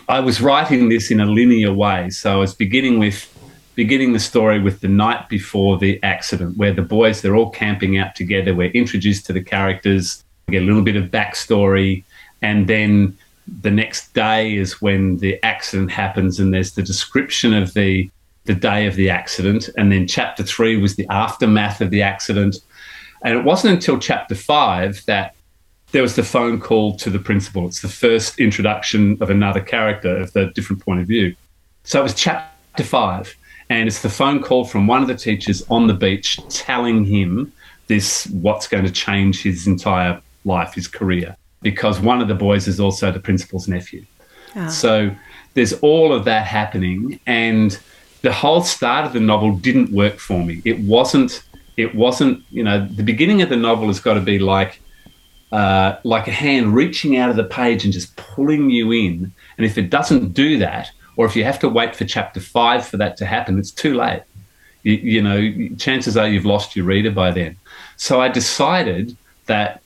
[0.09, 2.09] I was writing this in a linear way.
[2.09, 3.31] So I was beginning with
[3.75, 7.99] beginning the story with the night before the accident, where the boys they're all camping
[7.99, 8.55] out together.
[8.55, 12.03] We're introduced to the characters get a little bit of backstory,
[12.41, 13.15] and then
[13.61, 18.09] the next day is when the accident happens, and there's the description of the
[18.45, 22.55] the day of the accident, and then chapter three was the aftermath of the accident,
[23.23, 25.35] and it wasn't until chapter five that
[25.91, 27.67] there was the phone call to the principal.
[27.67, 31.35] It's the first introduction of another character of the different point of view.
[31.83, 33.35] So it was chapter five,
[33.69, 37.51] and it's the phone call from one of the teachers on the beach telling him
[37.87, 42.67] this what's going to change his entire life, his career, because one of the boys
[42.67, 44.05] is also the principal's nephew.
[44.55, 44.69] Oh.
[44.69, 45.15] So
[45.53, 47.19] there's all of that happening.
[47.25, 47.77] And
[48.21, 50.61] the whole start of the novel didn't work for me.
[50.65, 51.43] It wasn't
[51.77, 54.81] it wasn't, you know, the beginning of the novel has got to be like,
[55.51, 59.31] uh, like a hand reaching out of the page and just pulling you in.
[59.57, 62.85] And if it doesn't do that, or if you have to wait for chapter five
[62.85, 64.23] for that to happen, it's too late.
[64.83, 67.57] You, you know, chances are you've lost your reader by then.
[67.95, 69.81] So I decided that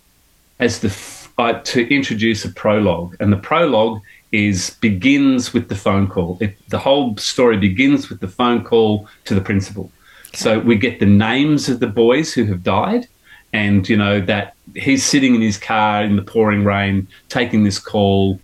[0.59, 0.95] as the
[1.37, 3.99] uh, to introduce a prologue, and the prologue
[4.31, 6.37] is begins with the phone call.
[6.39, 9.91] It, the whole story begins with the phone call to the principal.
[10.33, 13.07] So we get the names of the boys who have died,
[13.53, 17.79] and you know that he's sitting in his car in the pouring rain taking this
[17.79, 18.39] call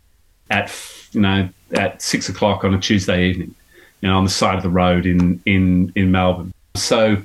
[0.49, 0.73] at
[1.11, 3.53] you know at six o'clock on a Tuesday evening,
[4.01, 6.53] you know, on the side of the road in in in Melbourne.
[6.75, 7.21] So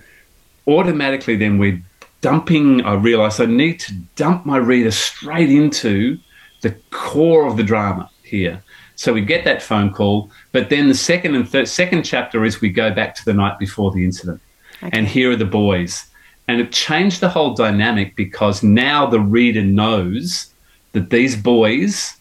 [0.67, 1.81] automatically, then we're
[2.21, 2.83] dumping.
[2.83, 6.19] I realise I need to dump my reader straight into
[6.63, 8.63] the core of the drama here.
[8.95, 12.61] So we get that phone call, but then the second and third second chapter is
[12.61, 14.41] we go back to the night before the incident,
[14.83, 14.97] okay.
[14.97, 16.07] and here are the boys,
[16.49, 20.53] and it changed the whole dynamic because now the reader knows
[20.93, 22.17] that these boys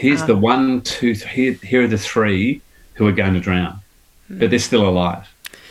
[0.00, 0.38] here's the ah.
[0.38, 2.62] one, two, here, here are the three
[2.94, 3.78] who are going to drown,
[4.30, 4.38] mm.
[4.40, 5.28] but they're still alive.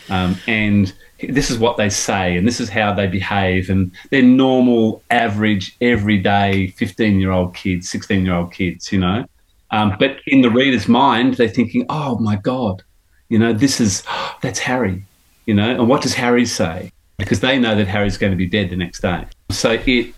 [0.08, 4.22] Um, and this is what they say, and this is how they behave, and they're
[4.22, 9.24] normal, average, everyday 15 year old kids, 16 year old kids, you know.
[9.72, 12.82] Um, but in the reader's mind, they're thinking, oh my God,
[13.28, 14.02] you know, this is,
[14.42, 15.04] that's Harry,
[15.46, 16.92] you know, and what does Harry say?
[17.20, 19.24] Because they know that Harry's going to be dead the next day.
[19.50, 20.14] So it,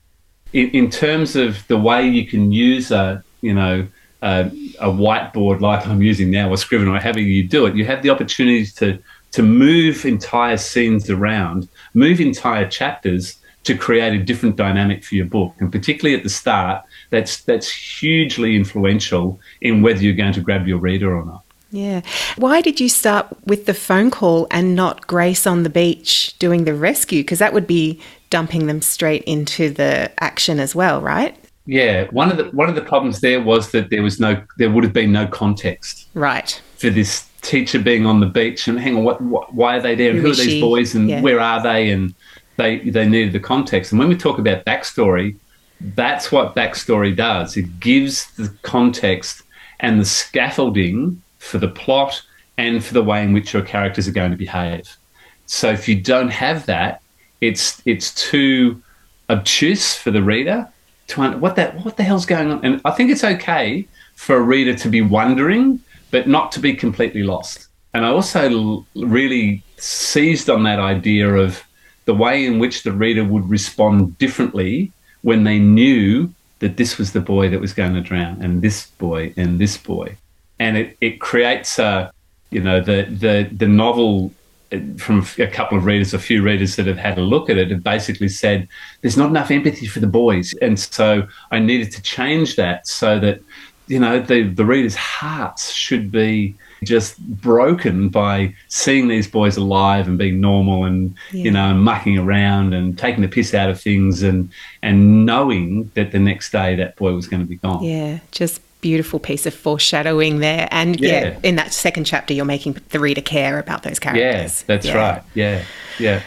[0.52, 3.86] in, in terms of the way you can use a, you know,
[4.22, 8.02] a whiteboard like I'm using now or Scrivener or however you do it, you have
[8.02, 8.98] the opportunity to
[9.32, 15.26] to move entire scenes around, move entire chapters to create a different dynamic for your
[15.26, 15.54] book.
[15.58, 20.66] And particularly at the start, that's that's hugely influential in whether you're going to grab
[20.66, 21.41] your reader or not.
[21.72, 22.02] Yeah.
[22.37, 26.64] Why did you start with the phone call and not Grace on the beach doing
[26.64, 27.22] the rescue?
[27.22, 31.35] Because that would be dumping them straight into the action as well, right?
[31.64, 34.70] Yeah, one of the one of the problems there was that there was no there
[34.70, 36.08] would have been no context.
[36.14, 36.61] Right.
[36.76, 39.94] For this teacher being on the beach and hang on, what, what why are they
[39.94, 40.11] there?
[40.11, 40.61] And who, who are these she?
[40.61, 41.20] boys and yeah.
[41.20, 41.90] where are they?
[41.90, 42.14] And
[42.56, 43.92] they they needed the context.
[43.92, 45.37] And when we talk about backstory,
[45.94, 47.56] that's what backstory does.
[47.56, 49.42] It gives the context
[49.78, 52.22] and the scaffolding for the plot
[52.57, 54.96] and for the way in which your characters are going to behave.
[55.46, 57.02] So if you don't have that,
[57.40, 58.81] it's it's too
[59.28, 60.68] obtuse for the reader
[61.09, 62.64] to what that what the hell's going on.
[62.64, 66.74] And I think it's okay for a reader to be wondering, but not to be
[66.74, 67.66] completely lost.
[67.92, 71.62] And I also really seized on that idea of
[72.05, 77.12] the way in which the reader would respond differently when they knew that this was
[77.12, 80.16] the boy that was going to drown, and this boy, and this boy,
[80.62, 82.12] and it, it creates a,
[82.51, 84.33] you know, the the the novel
[84.72, 87.57] uh, from a couple of readers, a few readers that have had a look at
[87.57, 88.68] it, have basically said
[89.01, 93.18] there's not enough empathy for the boys, and so I needed to change that so
[93.18, 93.40] that
[93.88, 100.09] you know the the readers' hearts should be just broken by seeing these boys alive
[100.09, 101.44] and being normal and yeah.
[101.44, 104.48] you know mucking around and taking the piss out of things and
[104.83, 107.83] and knowing that the next day that boy was going to be gone.
[107.83, 110.68] Yeah, just beautiful piece of foreshadowing there.
[110.71, 111.23] And yeah.
[111.23, 111.38] yeah.
[111.42, 114.61] in that second chapter, you're making the reader care about those characters.
[114.61, 114.97] Yeah, that's yeah.
[114.97, 115.23] right.
[115.33, 115.64] Yeah,
[115.99, 116.23] yeah.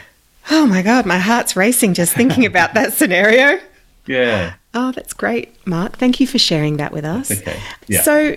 [0.50, 3.60] Oh my God, my heart's racing just thinking about that scenario.
[4.08, 4.56] Yeah.
[4.74, 5.98] Oh, that's great, Mark.
[5.98, 7.30] Thank you for sharing that with us.
[7.30, 7.60] That's okay.
[7.88, 8.02] Yeah.
[8.02, 8.36] So,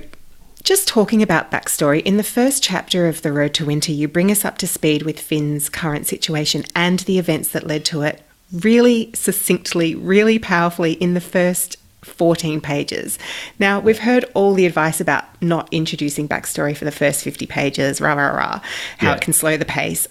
[0.63, 4.31] just talking about backstory, in the first chapter of The Road to Winter, you bring
[4.31, 8.23] us up to speed with Finn's current situation and the events that led to it
[8.53, 11.77] really succinctly, really powerfully in the first
[12.09, 13.19] 14 pages.
[13.59, 18.01] Now, we've heard all the advice about not introducing backstory for the first 50 pages,
[18.01, 18.61] rah, rah, rah,
[18.99, 19.15] how yeah.
[19.15, 20.09] it can slow the pace.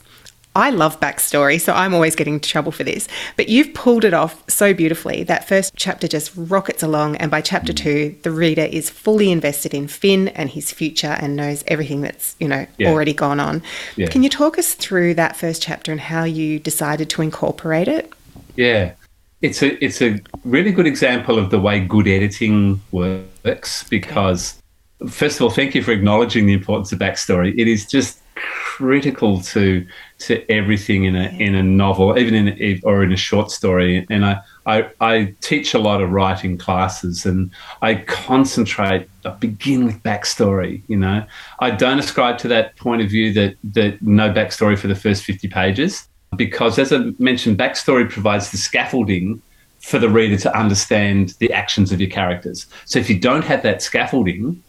[0.58, 3.08] I love backstory, so I'm always getting into trouble for this.
[3.36, 5.22] But you've pulled it off so beautifully.
[5.22, 7.78] That first chapter just rockets along, and by chapter mm.
[7.78, 12.36] two, the reader is fully invested in Finn and his future and knows everything that's
[12.40, 12.90] you know yeah.
[12.90, 13.62] already gone on.
[13.98, 14.08] Yeah.
[14.08, 18.12] Can you talk us through that first chapter and how you decided to incorporate it?
[18.56, 18.94] Yeah
[19.42, 24.62] it's a it's a really good example of the way good editing works because
[25.10, 27.54] first of all thank you for acknowledging the importance of backstory.
[27.58, 29.86] It is just critical to
[30.20, 34.08] to everything in a in a novel even in a, or in a short story.
[34.10, 37.52] And I, I I teach a lot of writing classes and
[37.84, 41.24] I concentrate I begin with backstory you know.
[41.60, 45.24] I don't ascribe to that point of view that that no backstory for the first
[45.24, 49.42] 50 pages because, as I mentioned, backstory provides the scaffolding
[49.80, 52.68] for the reader to understand the actions of your characters.
[52.86, 54.62] So, if you don't have that scaffolding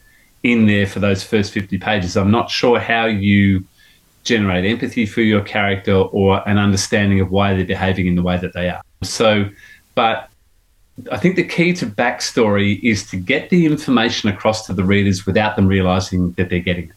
[0.43, 3.65] in there for those first 50 pages, I'm not sure how you
[4.25, 8.37] generate empathy for your character or an understanding of why they're behaving in the way
[8.37, 8.83] that they are.
[9.03, 9.49] So,
[9.95, 10.29] but
[11.11, 15.27] I think the key to backstory is to get the information across to the readers
[15.27, 16.95] without them realizing that they're getting it.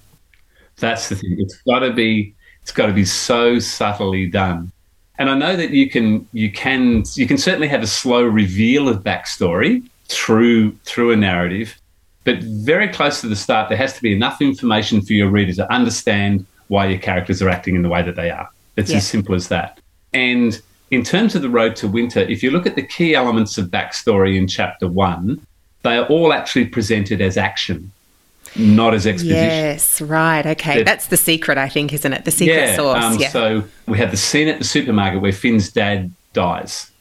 [0.77, 1.37] That's the thing.
[1.39, 2.33] It's got to be
[2.71, 4.71] it's got to be so subtly done.
[5.17, 8.87] And I know that you can you can you can certainly have a slow reveal
[8.87, 11.77] of backstory through through a narrative,
[12.23, 15.51] but very close to the start, there has to be enough information for your reader
[15.55, 18.47] to understand why your characters are acting in the way that they are.
[18.77, 18.97] It's yeah.
[18.97, 19.81] as simple as that.
[20.13, 23.57] And in terms of the road to winter, if you look at the key elements
[23.57, 25.45] of backstory in chapter one,
[25.83, 27.91] they are all actually presented as action,
[28.55, 29.43] not as exposition.
[29.43, 30.45] Yes, right.
[30.45, 30.83] Okay.
[30.83, 32.25] That's the secret, I think, isn't it?
[32.25, 33.03] The secret yeah, sauce.
[33.03, 33.29] Um, yeah.
[33.29, 36.91] So we have the scene at the supermarket where Finn's dad dies.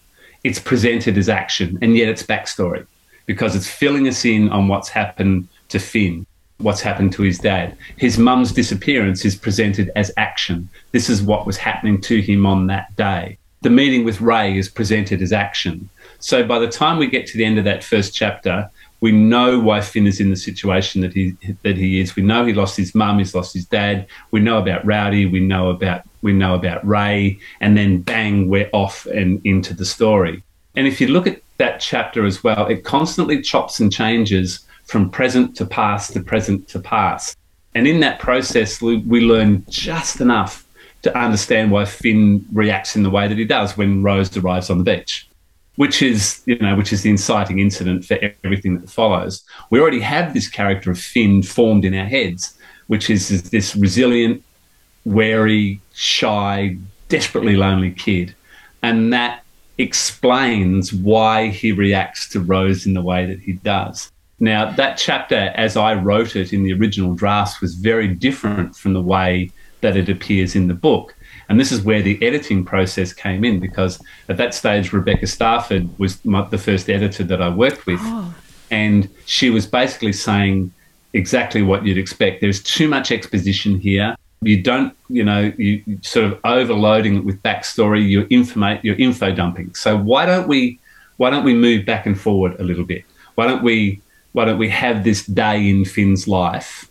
[0.43, 2.87] It's presented as action, and yet it's backstory
[3.27, 6.27] because it's filling us in on what's happened to Finn
[6.61, 7.77] what's happened to his dad.
[7.97, 10.69] His mum's disappearance is presented as action.
[10.93, 13.39] This is what was happening to him on that day.
[13.63, 15.89] The meeting with Ray is presented as action.
[16.19, 19.59] So by the time we get to the end of that first chapter, we know
[19.59, 22.17] why Finn is in the situation that he that he is.
[22.17, 24.07] We know he lost his mum, he's lost his dad.
[24.31, 25.27] We know about Rowdy.
[25.27, 29.87] We know about we know about Ray, and then bang, we're off and into the
[29.87, 30.43] story.
[30.77, 35.11] And if you look at that chapter as well, it constantly chops and changes from
[35.11, 37.37] present to past to present to past.
[37.75, 40.67] And in that process, we learn just enough
[41.03, 44.79] to understand why Finn reacts in the way that he does when Rose arrives on
[44.79, 45.29] the beach,
[45.77, 49.43] which is, you know, which is the inciting incident for everything that follows.
[49.71, 54.43] We already have this character of Finn formed in our heads, which is this resilient,
[55.05, 56.77] wary, shy,
[57.09, 58.35] desperately lonely kid.
[58.83, 59.43] And that
[59.79, 64.11] explains why he reacts to Rose in the way that he does.
[64.39, 68.95] Now, that chapter, as I wrote it in the original drafts, was very different from
[68.95, 69.51] the way
[69.83, 71.15] that it appears in the book.
[71.51, 75.91] And this is where the editing process came in because at that stage, Rebecca Stafford
[75.99, 77.99] was my, the first editor that I worked with.
[78.01, 78.33] Oh.
[78.71, 80.73] And she was basically saying
[81.13, 82.41] exactly what you'd expect.
[82.41, 84.15] There's too much exposition here.
[84.43, 88.09] You don't, you know, you sort of overloading it with backstory.
[88.09, 89.75] You're info, you're info dumping.
[89.75, 90.79] So why don't we,
[91.17, 93.05] why don't we move back and forward a little bit?
[93.35, 94.01] Why don't we
[94.33, 96.90] why don't we have this day in Finn's life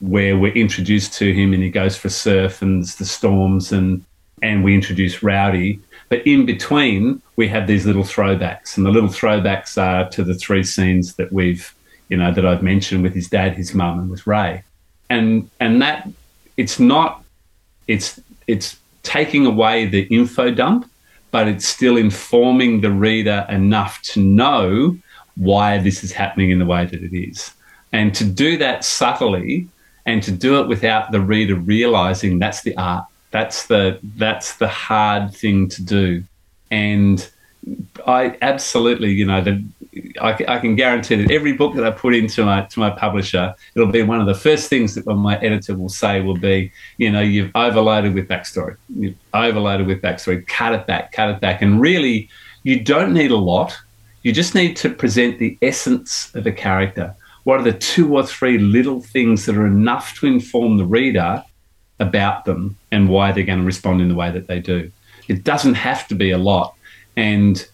[0.00, 4.04] where we're introduced to him and he goes for surf and the storms and
[4.42, 5.80] and we introduce Rowdy.
[6.08, 10.34] But in between, we have these little throwbacks, and the little throwbacks are to the
[10.34, 11.74] three scenes that we've,
[12.08, 14.62] you know, that I've mentioned with his dad, his mum, and with Ray.
[15.10, 16.08] And and that
[16.56, 17.24] it's not,
[17.86, 20.90] it's it's taking away the info dump,
[21.30, 24.96] but it's still informing the reader enough to know
[25.36, 27.52] why this is happening in the way that it is.
[27.92, 29.68] And to do that subtly
[30.08, 33.04] and to do it without the reader realizing that's the art.
[33.30, 36.24] That's the that's the hard thing to do.
[36.70, 37.30] And
[38.06, 39.62] I absolutely, you know, the,
[40.18, 43.54] I, I, can guarantee that every book that I put into my to my publisher,
[43.74, 47.10] it'll be one of the first things that my editor will say will be, you
[47.10, 50.46] know, you've overloaded with backstory, you've overloaded with backstory.
[50.46, 52.30] Cut it back, cut it back, and really,
[52.62, 53.76] you don't need a lot.
[54.22, 57.14] You just need to present the essence of a character.
[57.48, 61.42] What are the two or three little things that are enough to inform the reader
[61.98, 64.92] about them and why they're going to respond in the way that they do?
[65.28, 66.74] It doesn't have to be a lot.
[67.16, 67.66] And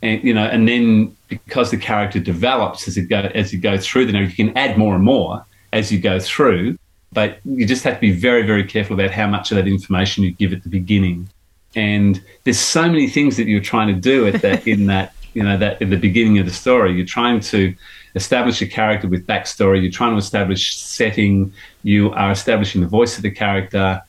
[0.00, 3.76] and you know, and then because the character develops as it go as you go
[3.76, 6.78] through the narrative, you can add more and more as you go through.
[7.12, 10.24] But you just have to be very, very careful about how much of that information
[10.24, 11.28] you give at the beginning.
[11.76, 15.42] And there's so many things that you're trying to do at that in that you
[15.42, 17.74] know that at the beginning of the story you're trying to
[18.18, 19.82] establish a character with backstory.
[19.82, 21.52] You're trying to establish setting.
[21.82, 24.02] You are establishing the voice of the character.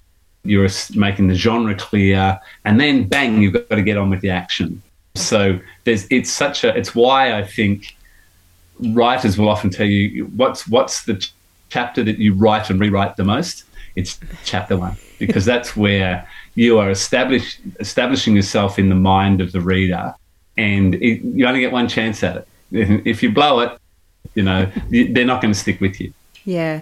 [0.44, 2.40] You're making the genre clear.
[2.66, 4.82] And then bang you've got to get on with the action.
[5.16, 7.96] So there's it's such a it's why i think
[8.94, 11.16] writers will often tell you what's what's the
[11.70, 13.64] chapter that you write and rewrite the most?
[13.96, 19.52] It's chapter one because that's where you are establish, establishing yourself in the mind of
[19.52, 20.14] the reader.
[20.58, 22.48] And it, you only get one chance at it.
[23.06, 23.78] If you blow it,
[24.36, 26.14] you know, they're not going to stick with you.
[26.46, 26.82] Yeah.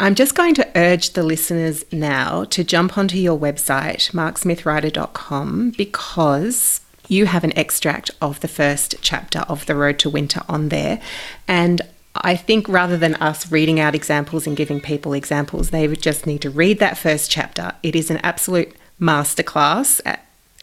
[0.00, 6.80] I'm just going to urge the listeners now to jump onto your website, marksmithwriter.com, because
[7.08, 11.00] you have an extract of the first chapter of The Road to Winter on there.
[11.48, 11.82] And
[12.14, 16.26] I think rather than us reading out examples and giving people examples, they would just
[16.26, 17.72] need to read that first chapter.
[17.82, 20.16] It is an absolute masterclass uh,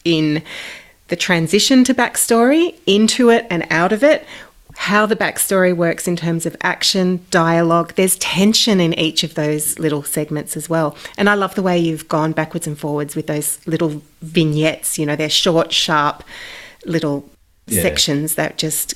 [0.04, 0.44] in
[1.08, 4.26] the transition to backstory, into it and out of it,
[4.78, 7.94] how the backstory works in terms of action, dialogue.
[7.96, 10.96] There's tension in each of those little segments as well.
[11.18, 15.00] And I love the way you've gone backwards and forwards with those little vignettes.
[15.00, 16.24] You know, they're short, sharp
[16.86, 17.28] little
[17.68, 17.82] yeah.
[17.82, 18.94] sections that just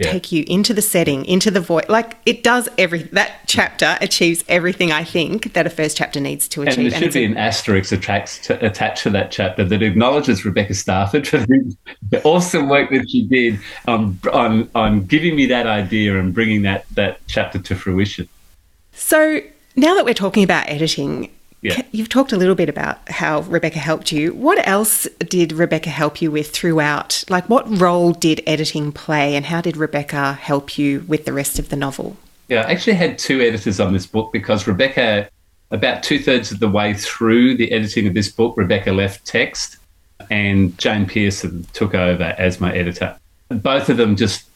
[0.00, 0.12] yeah.
[0.12, 1.88] take you into the setting, into the voice.
[1.88, 6.48] Like it does every that chapter achieves everything I think that a first chapter needs
[6.48, 6.78] to achieve.
[6.78, 10.44] And there should and be an asterisk attached to, attached to that chapter that acknowledges
[10.44, 11.76] Rebecca Stafford for the,
[12.10, 16.62] the awesome work that she did on on on giving me that idea and bringing
[16.62, 18.28] that that chapter to fruition.
[18.92, 19.40] So
[19.76, 21.30] now that we're talking about editing,
[21.62, 21.82] yeah.
[21.92, 24.32] You've talked a little bit about how Rebecca helped you.
[24.32, 27.22] What else did Rebecca help you with throughout?
[27.28, 31.58] Like, what role did editing play, and how did Rebecca help you with the rest
[31.58, 32.16] of the novel?
[32.48, 35.28] Yeah, I actually had two editors on this book because Rebecca,
[35.70, 39.76] about two thirds of the way through the editing of this book, Rebecca left Text,
[40.30, 43.16] and Jane Pearson took over as my editor.
[43.48, 44.48] Both of them just,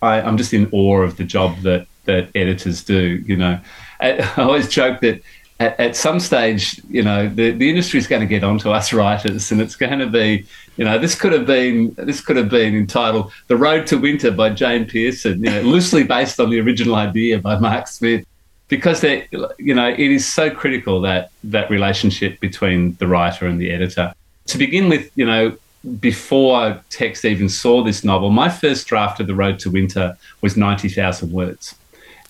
[0.00, 3.22] I, I'm just in awe of the job that that editors do.
[3.26, 3.60] You know,
[4.00, 5.22] I always joke that
[5.62, 8.92] at, at, some stage, you know, the, the industry is going to get onto us
[8.92, 10.44] writers, and it's going to be,
[10.76, 14.32] you know, this could have been this could have been entitled "The Road to Winter"
[14.32, 18.26] by Jane Pearson, you know, loosely based on the original idea by Mark Smith,
[18.68, 23.60] because they, you know, it is so critical that that relationship between the writer and
[23.60, 24.12] the editor.
[24.46, 25.56] To begin with, you know,
[26.00, 30.56] before Text even saw this novel, my first draft of The Road to Winter was
[30.56, 31.76] ninety thousand words,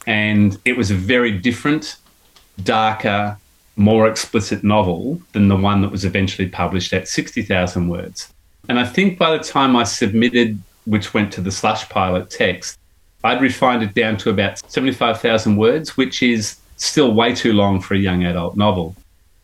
[0.06, 1.96] and it was a very different
[2.62, 3.38] darker,
[3.76, 8.32] more explicit novel than the one that was eventually published at 60,000 words.
[8.68, 12.30] And I think by the time I submitted, which went to the slush pile at
[12.30, 12.78] Text,
[13.24, 17.94] I'd refined it down to about 75,000 words, which is still way too long for
[17.94, 18.96] a young adult novel.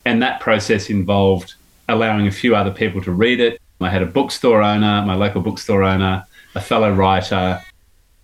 [0.05, 1.55] And that process involved
[1.89, 3.61] allowing a few other people to read it.
[3.81, 7.63] I had a bookstore owner, my local bookstore owner, a fellow writer,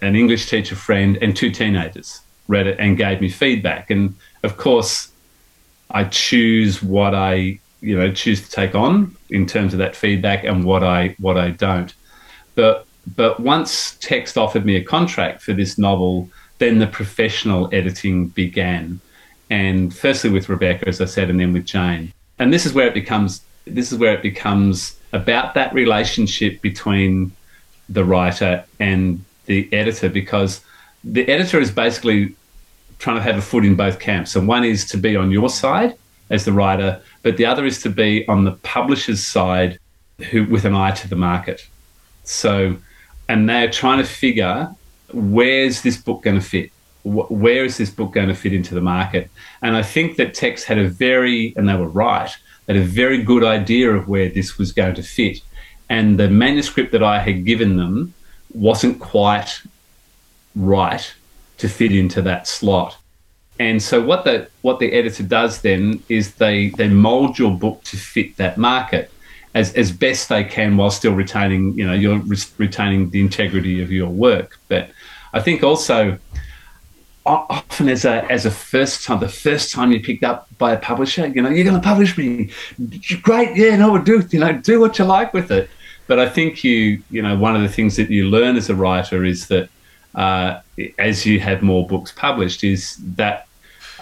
[0.00, 3.90] an English teacher friend, and two teenagers read it and gave me feedback.
[3.90, 4.14] And
[4.44, 5.10] of course,
[5.90, 10.44] I choose what I you know choose to take on in terms of that feedback
[10.44, 11.92] and what I what I don't.
[12.54, 12.86] But
[13.16, 19.00] but once Text offered me a contract for this novel, then the professional editing began.
[19.50, 22.12] And firstly with Rebecca, as I said, and then with Jane.
[22.38, 27.32] And this is where it becomes this is where it becomes about that relationship between
[27.88, 30.60] the writer and the editor because
[31.02, 32.34] the editor is basically
[33.04, 34.34] trying to have a foot in both camps.
[34.34, 35.94] And one is to be on your side
[36.30, 39.78] as the writer, but the other is to be on the publisher's side
[40.30, 41.68] who with an eye to the market.
[42.24, 42.78] So,
[43.28, 44.74] and they're trying to figure
[45.12, 46.70] where's this book going to fit?
[47.04, 49.30] Where is this book going to fit into the market?
[49.60, 52.30] And I think that Text had a very, and they were right,
[52.66, 55.42] had a very good idea of where this was going to fit.
[55.90, 58.14] And the manuscript that I had given them
[58.54, 59.60] wasn't quite
[60.56, 61.14] right
[61.58, 62.96] to fit into that slot.
[63.60, 67.84] And so what the what the editor does then is they they mold your book
[67.84, 69.10] to fit that market
[69.54, 73.80] as as best they can while still retaining you know you're re- retaining the integrity
[73.80, 74.58] of your work.
[74.68, 74.90] But
[75.32, 76.18] I think also
[77.26, 80.78] often as a as a first time the first time you're picked up by a
[80.78, 82.50] publisher you know you're going to publish me
[83.22, 85.70] great yeah no do you know do what you like with it
[86.06, 88.74] but i think you you know one of the things that you learn as a
[88.74, 89.70] writer is that
[90.14, 90.60] uh,
[90.98, 93.46] as you have more books published, is that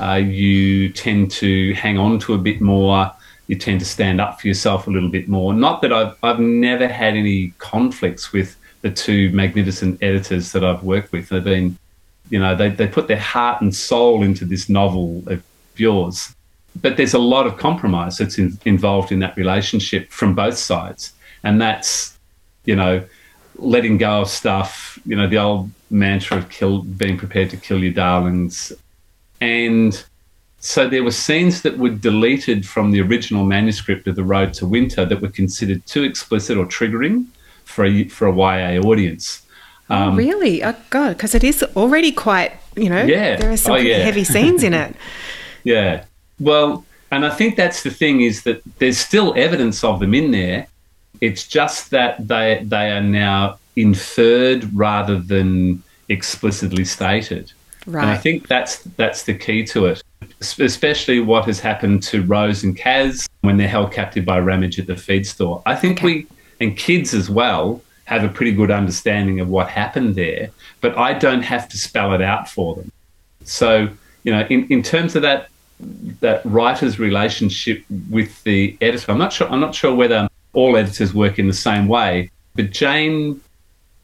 [0.01, 3.11] uh, you tend to hang on to a bit more.
[3.47, 5.53] You tend to stand up for yourself a little bit more.
[5.53, 10.83] Not that I've, I've never had any conflicts with the two magnificent editors that I've
[10.83, 11.29] worked with.
[11.29, 11.77] They've been,
[12.31, 15.43] you know, they, they put their heart and soul into this novel of
[15.77, 16.35] yours.
[16.81, 21.13] But there's a lot of compromise that's in, involved in that relationship from both sides.
[21.45, 22.17] And that's,
[22.65, 23.05] you know,
[23.63, 27.79] letting go of stuff, you know, the old mantra of kill, being prepared to kill
[27.79, 28.73] your darlings.
[29.41, 30.03] And
[30.61, 34.67] so there were scenes that were deleted from the original manuscript of The Road to
[34.67, 37.27] Winter that were considered too explicit or triggering
[37.65, 39.43] for a, for a YA audience.
[39.91, 40.63] Um, oh, really?
[40.63, 43.37] Oh, God, because it is already quite, you know, yeah.
[43.37, 43.99] there are some oh, yeah.
[43.99, 44.95] heavy scenes in it.
[45.65, 46.05] yeah.
[46.39, 50.31] Well, and I think that's the thing is that there's still evidence of them in
[50.31, 50.67] there.
[51.23, 57.53] It's just that they they are now inferred rather than explicitly stated.
[57.87, 58.03] Right.
[58.03, 60.03] And I think that's that's the key to it,
[60.41, 64.89] especially what has happened to Rose and Kaz when they're held captive by Ramage at
[64.89, 65.63] the feed store.
[65.65, 66.07] I think okay.
[66.07, 66.27] we
[66.61, 70.51] and kids as well have a pretty good understanding of what happened there,
[70.81, 72.91] but I don't have to spell it out for them.
[73.45, 73.89] So,
[74.25, 75.49] you know, in, in terms of that
[76.21, 81.15] that writer's relationship with the editor, I'm not sure I'm not sure whether all editors
[81.15, 83.41] work in the same way, but Jane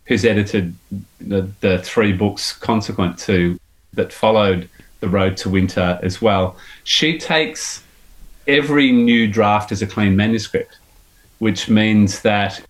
[0.08, 0.74] who's edited
[1.20, 3.60] the, the three books consequent to
[3.92, 4.68] that followed
[5.00, 7.84] The Road to Winter as well, she takes
[8.48, 10.78] every new draft as a clean manuscript,
[11.40, 12.62] which means that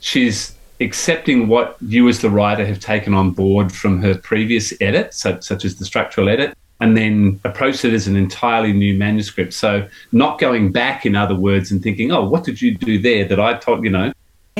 [0.00, 5.14] she's accepting what you as the writer have taken on board from her previous edit,
[5.14, 9.52] such, such as the structural edit, and then approach it as an entirely new manuscript.
[9.52, 13.24] So not going back, in other words, and thinking, oh, what did you do there
[13.24, 14.12] that I taught, you know?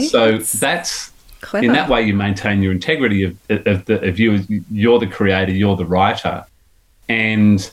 [0.09, 1.11] So that's
[1.41, 1.67] Clever.
[1.67, 4.39] in that way you maintain your integrity of, of, the, of you.
[4.71, 6.47] You're the creator, you're the writer.
[7.09, 7.69] And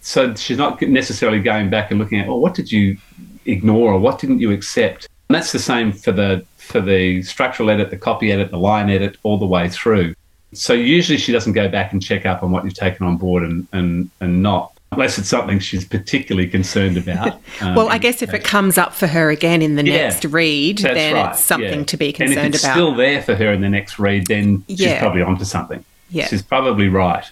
[0.00, 2.98] so she's not necessarily going back and looking at, oh, what did you
[3.46, 5.06] ignore or what didn't you accept?
[5.28, 8.90] And that's the same for the for the structural edit, the copy edit, the line
[8.90, 10.14] edit, all the way through.
[10.52, 13.42] So usually she doesn't go back and check up on what you've taken on board
[13.42, 17.40] and, and, and not, unless it's something she's particularly concerned about.
[17.60, 20.24] Um, well, I guess if it comes up for her again in the yeah, next
[20.24, 21.84] read, then right, it's something yeah.
[21.86, 22.44] to be concerned about.
[22.44, 22.74] And if it's about.
[22.74, 24.92] still there for her in the next read, then yeah.
[24.92, 25.84] she's probably onto something.
[26.08, 26.28] Yeah.
[26.28, 27.28] She's probably right.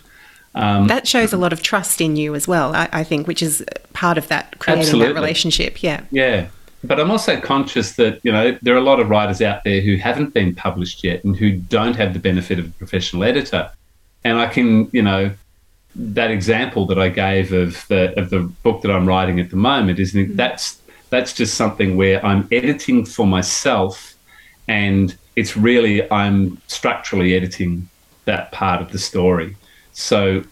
[0.56, 3.40] Um, that shows a lot of trust in you as well, I, I think, which
[3.40, 5.12] is part of that creating absolutely.
[5.12, 5.82] that relationship.
[5.82, 6.00] Yeah.
[6.10, 6.48] Yeah.
[6.84, 9.80] But I'm also conscious that, you know, there are a lot of writers out there
[9.80, 13.70] who haven't been published yet and who don't have the benefit of a professional editor.
[14.24, 15.32] And I can, you know,
[15.94, 19.56] that example that I gave of the of the book that I'm writing at the
[19.56, 20.36] moment is mm-hmm.
[20.36, 24.14] that's that's just something where I'm editing for myself
[24.68, 27.88] and it's really I'm structurally editing
[28.24, 29.56] that part of the story.
[29.92, 30.42] So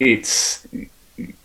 [0.00, 0.66] it's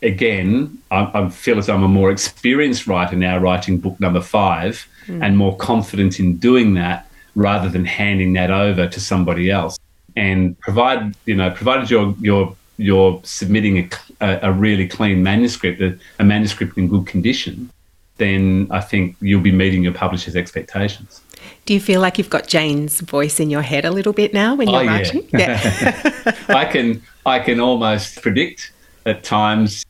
[0.02, 4.88] again, I, I, feel as I'm a more experienced writer now, writing book number five,
[5.06, 5.24] mm.
[5.24, 9.78] and more confident in doing that rather than handing that over to somebody else.
[10.16, 13.90] And provide, you know, provided you're you're you're submitting a,
[14.22, 17.70] a, a really clean manuscript, a, a manuscript in good condition,
[18.18, 21.22] then I think you'll be meeting your publisher's expectations.
[21.66, 24.56] Do you feel like you've got Jane's voice in your head a little bit now
[24.56, 25.28] when you're oh, writing?
[25.32, 25.62] Yeah.
[25.82, 26.36] yeah.
[26.50, 28.72] I can I can almost predict
[29.10, 29.86] at times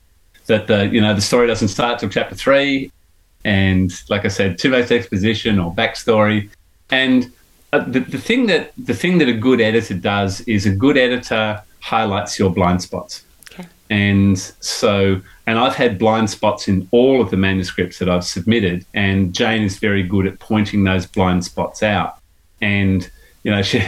[0.48, 2.92] that the you know the story doesn't start till chapter three,
[3.46, 6.50] and like I said, too much exposition or backstory.
[6.92, 7.32] And
[7.72, 10.98] uh, the, the thing that the thing that a good editor does is a good
[10.98, 13.24] editor highlights your blind spots.
[13.52, 13.66] Okay.
[13.90, 18.86] And so, and I've had blind spots in all of the manuscripts that I've submitted,
[18.94, 22.18] and Jane is very good at pointing those blind spots out.
[22.62, 23.10] And
[23.44, 23.82] you know, she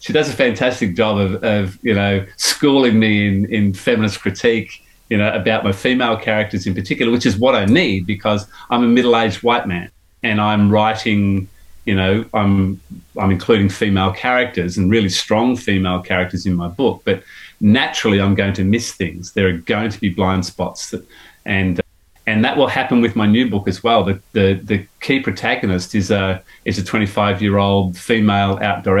[0.00, 4.82] she does a fantastic job of, of you know schooling me in, in feminist critique
[5.08, 8.82] you know about my female characters in particular which is what i need because i'm
[8.82, 9.90] a middle-aged white man
[10.22, 11.48] and i'm writing
[11.84, 12.80] you know i'm
[13.18, 17.22] i'm including female characters and really strong female characters in my book but
[17.60, 19.32] naturally i'm going to miss things.
[19.32, 21.06] There are going to be blind spots that,
[21.44, 21.80] and
[22.26, 24.04] and that will happen with my new book as well.
[24.04, 28.98] The the, the key protagonist is a is a 25 year old female outdoor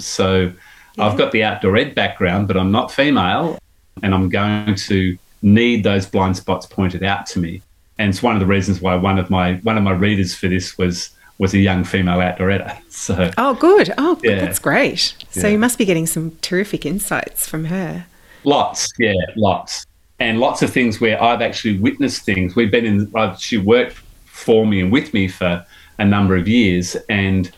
[0.00, 0.52] so
[0.94, 1.06] yeah.
[1.06, 3.58] I've got the outdoor ed background, but I'm not female,
[4.02, 7.62] and I'm going to need those blind spots pointed out to me.
[7.98, 10.48] And it's one of the reasons why one of my one of my readers for
[10.48, 12.76] this was was a young female outdoor editor.
[12.90, 13.94] So oh, good.
[13.96, 14.40] Oh, yeah.
[14.40, 15.14] that's great.
[15.30, 15.52] So yeah.
[15.54, 18.04] you must be getting some terrific insights from her.
[18.44, 19.86] Lots, yeah, lots,
[20.18, 22.54] and lots of things where I've actually witnessed things.
[22.54, 23.10] We've been in.
[23.14, 23.96] I've, she worked
[24.26, 25.64] for me and with me for
[25.98, 27.50] a number of years, and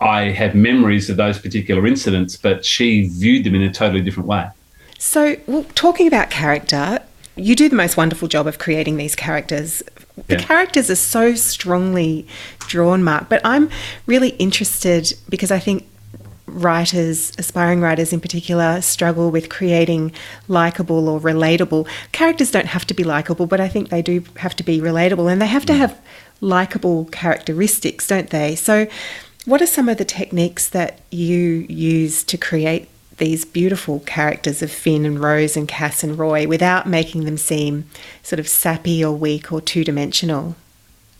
[0.00, 4.28] I have memories of those particular incidents, but she viewed them in a totally different
[4.28, 4.48] way.
[4.98, 7.00] So, well, talking about character,
[7.36, 9.82] you do the most wonderful job of creating these characters.
[10.26, 10.40] The yeah.
[10.40, 12.26] characters are so strongly
[12.60, 13.70] drawn, Mark, but I'm
[14.06, 15.88] really interested because I think
[16.46, 20.12] writers, aspiring writers in particular, struggle with creating
[20.48, 21.86] likable or relatable.
[22.12, 25.30] Characters don't have to be likable, but I think they do have to be relatable
[25.30, 25.78] and they have to mm.
[25.78, 26.00] have
[26.40, 28.54] likable characteristics, don't they?
[28.54, 28.86] So,
[29.48, 32.86] what are some of the techniques that you use to create
[33.16, 37.86] these beautiful characters of Finn and Rose and Kaz and Roy without making them seem
[38.22, 40.54] sort of sappy or weak or two dimensional?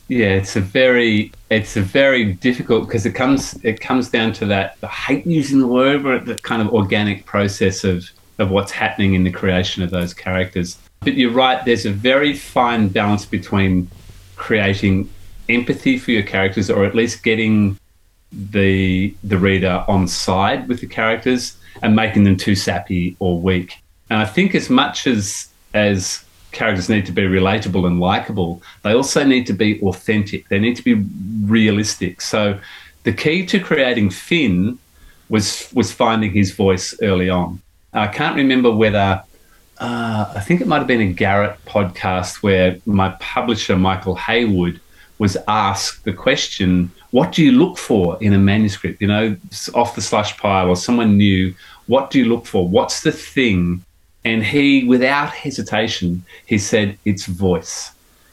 [0.08, 4.46] Yeah, it's a very it's a very difficult because it comes it comes down to
[4.46, 8.72] that I hate using the word but the kind of organic process of of what's
[8.72, 10.76] happening in the creation of those characters.
[11.00, 13.90] But you're right, there's a very fine balance between
[14.36, 15.08] creating
[15.48, 17.78] empathy for your characters or at least getting
[18.32, 23.78] the the reader on side with the characters and making them too sappy or weak.
[24.10, 28.92] And I think as much as as characters need to be relatable and likable, they
[28.92, 30.48] also need to be authentic.
[30.48, 30.94] They need to be
[31.44, 32.20] realistic.
[32.20, 32.58] So
[33.04, 34.78] the key to creating Finn
[35.28, 37.60] was was finding his voice early on.
[37.92, 39.22] I can't remember whether
[39.78, 44.80] uh, I think it might have been a Garret podcast where my publisher Michael Heyward
[45.18, 49.00] was asked the question, What do you look for in a manuscript?
[49.00, 49.36] You know,
[49.74, 51.54] off the slush pile or someone new,
[51.86, 52.68] what do you look for?
[52.68, 53.84] What's the thing?
[54.24, 57.92] And he, without hesitation, he said, It's voice.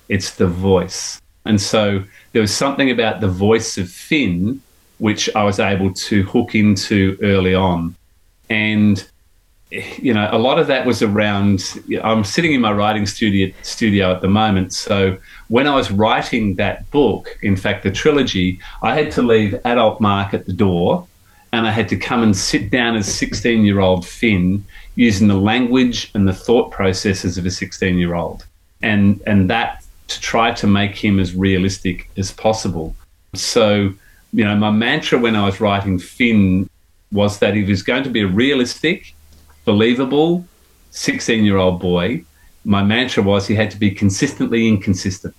[0.10, 1.22] It's the voice.
[1.46, 2.04] And so
[2.34, 4.62] there was something about the voice of Finn
[4.98, 7.96] which I was able to hook into early on.
[8.50, 9.06] And
[9.98, 11.80] you know, a lot of that was around.
[12.04, 14.74] I'm sitting in my writing studio studio at the moment.
[14.74, 15.18] So
[15.48, 20.00] when I was writing that book, in fact, the trilogy, I had to leave adult
[20.00, 21.08] Mark at the door,
[21.54, 24.64] and I had to come and sit down as 16 year old Finn,
[24.96, 28.46] using the language and the thought processes of a 16 year old,
[28.82, 32.96] and and that to try to make him as realistic as possible.
[33.34, 33.94] So,
[34.32, 36.70] you know, my mantra when I was writing Finn
[37.12, 39.15] was that he was going to be realistic
[39.66, 40.46] believable
[40.92, 42.24] 16 year old boy,
[42.64, 45.36] my mantra was he had to be consistently inconsistent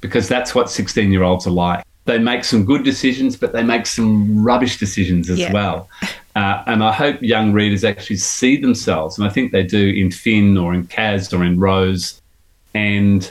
[0.00, 1.84] because that's what 16 year olds are like.
[2.06, 5.52] They make some good decisions, but they make some rubbish decisions as yeah.
[5.52, 5.88] well.
[6.34, 10.10] Uh, and I hope young readers actually see themselves, and I think they do in
[10.10, 12.20] Finn or in Kaz or in Rose,
[12.74, 13.30] and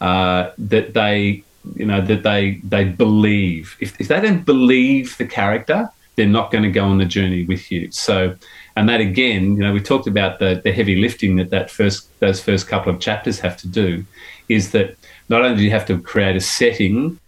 [0.00, 1.42] uh, that they,
[1.74, 3.76] you know, that they they believe.
[3.80, 7.44] If, if they don't believe the character, they're not going to go on the journey
[7.44, 7.90] with you.
[7.90, 8.36] So
[8.76, 12.08] and that again, you know, we talked about the, the heavy lifting that that first
[12.20, 14.04] those first couple of chapters have to do,
[14.48, 14.96] is that
[15.28, 17.18] not only do you have to create a setting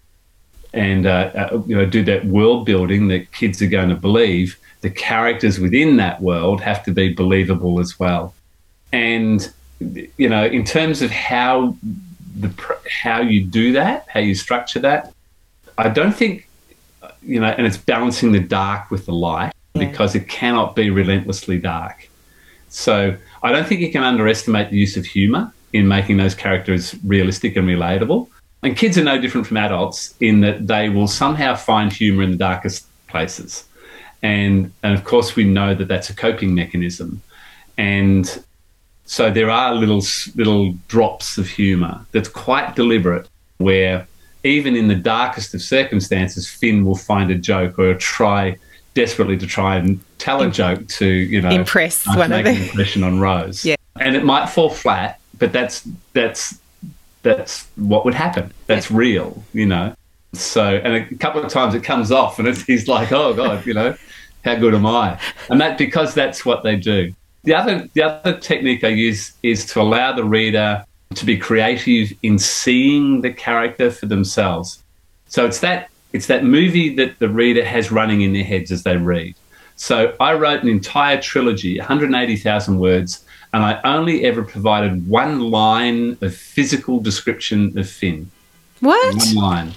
[0.72, 4.59] and uh, uh, you know do that world building that kids are going to believe,
[4.80, 8.34] the characters within that world have to be believable as well.
[8.92, 9.49] And
[9.80, 11.76] you know, in terms of how
[12.40, 12.53] the
[12.90, 15.12] how you do that, how you structure that,
[15.78, 16.49] I don't think
[17.22, 21.59] you know, and it's balancing the dark with the light because it cannot be relentlessly
[21.59, 22.09] dark.
[22.68, 26.95] So I don't think you can underestimate the use of humor in making those characters
[27.05, 28.29] realistic and relatable.
[28.62, 32.31] And kids are no different from adults in that they will somehow find humor in
[32.31, 33.64] the darkest places.
[34.22, 37.22] And, and of course, we know that that's a coping mechanism.
[37.79, 38.43] And
[39.05, 40.03] so there are little,
[40.35, 44.07] little drops of humor that's quite deliberate where
[44.43, 48.57] even in the darkest of circumstances, Finn will find a joke or try
[48.97, 52.62] desperately to try and tell a joke to you know impress one make of an
[52.62, 53.64] impression on Rose.
[53.64, 56.59] Yeah, and it might fall flat, but that's that's
[57.22, 58.53] that's what would happen.
[58.66, 58.97] That's yeah.
[58.97, 59.94] real, you know.
[60.32, 63.74] So, and a couple of times it comes off, and he's like, "Oh God, you
[63.74, 63.94] know,
[64.44, 65.20] how good am I?"
[65.51, 67.12] And that because that's what they do.
[67.44, 70.84] The other the other technique I use is to allow the reader
[71.14, 74.82] to be creative in seeing the character for themselves.
[75.28, 78.82] So it's that it's that movie that the reader has running in their heads as
[78.82, 79.34] they read.
[79.76, 86.16] So I wrote an entire trilogy, 180,000 words, and I only ever provided one line
[86.22, 88.30] of physical description of Finn.
[88.80, 89.14] What?
[89.14, 89.72] One line.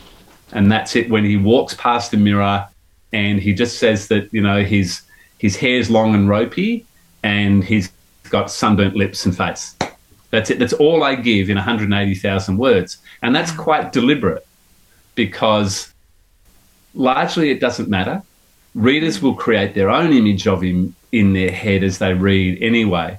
[0.51, 2.67] And that's it when he walks past the mirror
[3.11, 5.01] and he just says that, you know, his
[5.37, 6.85] his hair's long and ropey
[7.23, 7.91] and he's
[8.29, 9.75] got sunburnt lips and face.
[10.31, 10.59] That's it.
[10.59, 12.97] That's all I give in 180,000 words.
[13.21, 14.45] And that's quite deliberate
[15.15, 15.93] because
[16.93, 18.21] largely it doesn't matter.
[18.75, 23.17] Readers will create their own image of him in their head as they read anyway.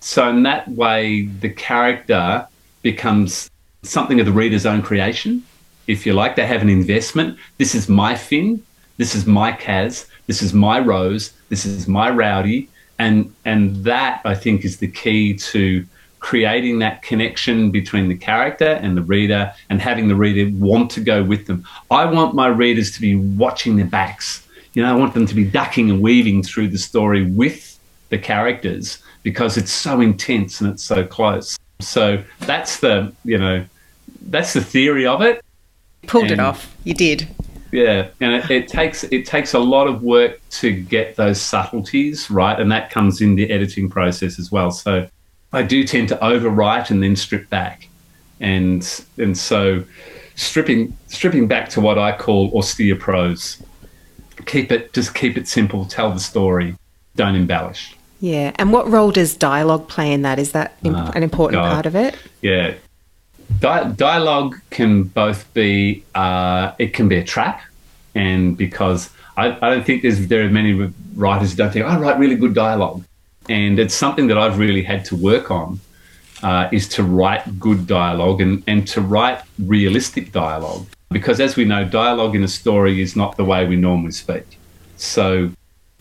[0.00, 2.46] So, in that way, the character
[2.82, 3.50] becomes
[3.82, 5.42] something of the reader's own creation,
[5.86, 6.36] if you like.
[6.36, 7.38] They have an investment.
[7.58, 8.62] This is my Finn.
[8.96, 10.06] This is my Kaz.
[10.26, 11.32] This is my Rose.
[11.48, 12.68] This is my Rowdy.
[12.98, 15.84] And, and that, I think, is the key to
[16.26, 21.00] creating that connection between the character and the reader and having the reader want to
[21.00, 21.64] go with them.
[21.88, 24.44] I want my readers to be watching their backs.
[24.74, 28.18] You know, I want them to be ducking and weaving through the story with the
[28.18, 31.56] characters because it's so intense and it's so close.
[31.78, 33.64] So that's the, you know,
[34.22, 35.44] that's the theory of it.
[36.08, 36.76] Pulled and, it off.
[36.82, 37.28] You did.
[37.70, 42.30] Yeah, and it, it, takes it takes a lot of work to get those subtleties
[42.30, 44.70] right, and that comes in the editing process as well.
[44.70, 45.08] So
[45.56, 47.88] I do tend to overwrite and then strip back,
[48.40, 48.86] and
[49.16, 49.84] and so
[50.34, 53.62] stripping stripping back to what I call austere prose.
[54.44, 55.86] Keep it just keep it simple.
[55.86, 56.76] Tell the story.
[57.16, 57.96] Don't embellish.
[58.20, 60.38] Yeah, and what role does dialogue play in that?
[60.38, 61.72] Is that uh, an important God.
[61.72, 62.14] part of it?
[62.42, 62.74] Yeah,
[63.58, 67.62] Di- dialogue can both be uh, it can be a trap,
[68.14, 71.98] and because I, I don't think there's there are many writers who don't think I
[71.98, 73.02] write really good dialogue
[73.48, 75.80] and it's something that I've really had to work on.
[76.42, 80.86] Uh, is to write good dialogue and, and to write realistic dialogue.
[81.10, 84.58] Because as we know, dialogue in a story is not the way we normally speak.
[84.96, 85.50] So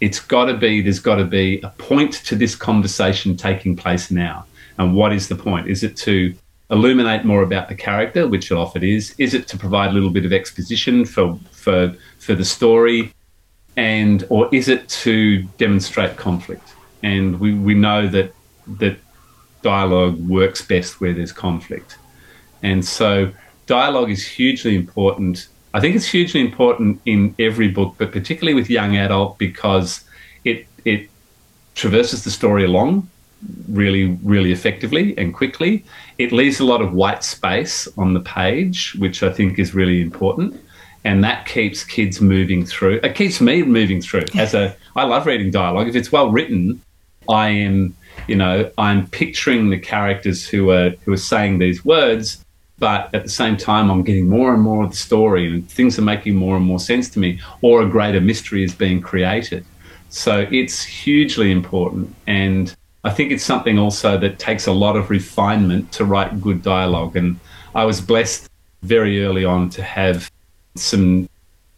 [0.02, 4.12] it's got to be, there's got to be a point to this conversation taking place
[4.12, 4.46] now.
[4.78, 5.70] And what is the point?
[5.70, 6.36] Is it to
[6.70, 9.16] illuminate more about the character, which it often is?
[9.18, 13.14] Is it to provide a little bit of exposition for for for the story,
[13.78, 16.75] and or is it to demonstrate conflict?
[17.06, 18.34] And we, we know that
[18.84, 18.98] that
[19.62, 21.98] dialogue works best where there's conflict,
[22.64, 23.32] and so
[23.68, 25.48] dialogue is hugely important.
[25.74, 29.90] I think it's hugely important in every book, but particularly with young adult because
[30.44, 31.10] it it
[31.76, 33.10] traverses the story along
[33.70, 35.84] really, really effectively and quickly.
[36.18, 40.02] It leaves a lot of white space on the page, which I think is really
[40.02, 40.60] important.
[41.04, 43.00] And that keeps kids moving through.
[43.04, 44.26] It keeps me moving through.
[44.36, 45.88] As a, I love reading dialogue.
[45.88, 46.82] If it's well written,
[47.30, 47.96] I am,
[48.28, 52.44] you know, I'm picturing the characters who are who are saying these words,
[52.80, 55.98] but at the same time, I'm getting more and more of the story, and things
[55.98, 59.66] are making more and more sense to me, or a greater mystery is being created.
[60.10, 65.10] So it's hugely important, and I think it's something also that takes a lot of
[65.10, 67.16] refinement to write good dialogue.
[67.16, 67.40] And
[67.76, 68.50] I was blessed
[68.82, 70.32] very early on to have
[70.76, 71.30] some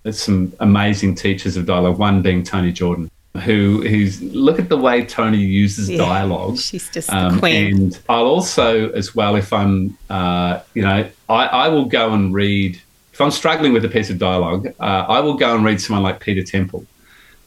[0.10, 1.98] some amazing teachers of dialogue.
[1.98, 6.57] One being Toni Jordan, who who's look at the way Toni uses yeah, dialogue.
[6.57, 7.75] She's just the um, queen.
[7.75, 12.33] And I'll also, as well, if I'm, uh, you know, I, I will go and
[12.33, 12.81] read.
[13.13, 16.03] If I'm struggling with a piece of dialogue, uh, I will go and read someone
[16.03, 16.85] like Peter Temple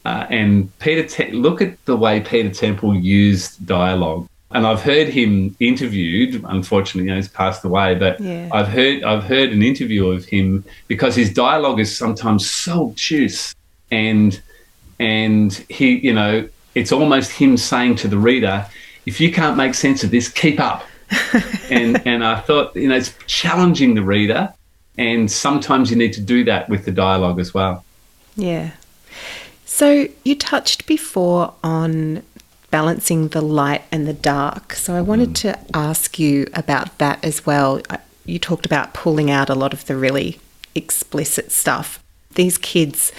[0.05, 4.27] uh, and Peter, Te- look at the way Peter Temple used dialogue.
[4.53, 6.43] And I've heard him interviewed.
[6.45, 7.95] Unfortunately, you know, he's passed away.
[7.95, 8.49] But yeah.
[8.51, 13.55] I've heard I've heard an interview of him because his dialogue is sometimes so obtuse,
[13.91, 14.41] and
[15.01, 18.65] and he, you know, it's almost him saying to the reader,
[19.05, 20.85] "If you can't make sense of this, keep up."
[21.69, 24.53] and and I thought, you know, it's challenging the reader,
[24.97, 27.83] and sometimes you need to do that with the dialogue as well.
[28.35, 28.71] Yeah.
[29.65, 32.21] So, you touched before on
[32.69, 34.73] balancing the light and the dark.
[34.73, 35.35] So, I wanted mm.
[35.35, 37.81] to ask you about that as well.
[38.25, 40.39] You talked about pulling out a lot of the really
[40.75, 42.03] explicit stuff.
[42.35, 43.11] These kids,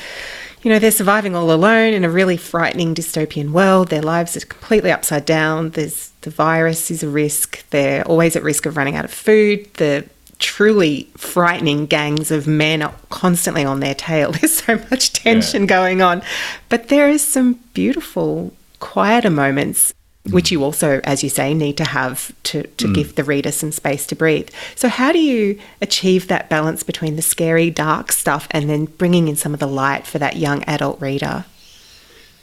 [0.63, 3.89] you know, they're surviving all alone in a really frightening dystopian world.
[3.89, 5.71] Their lives are completely upside down.
[5.71, 7.69] There's the virus is a risk.
[7.71, 9.73] They're always at risk of running out of food.
[9.75, 10.09] The
[10.39, 14.33] truly frightening gangs of men are constantly on their tail.
[14.41, 15.69] There's so much tension yeah.
[15.69, 16.23] going on.
[16.69, 19.93] But there is some beautiful, quieter moments.
[20.31, 22.95] Which you also, as you say, need to have to, to mm.
[22.95, 24.51] give the reader some space to breathe.
[24.77, 29.29] So, how do you achieve that balance between the scary, dark stuff and then bringing
[29.29, 31.45] in some of the light for that young adult reader?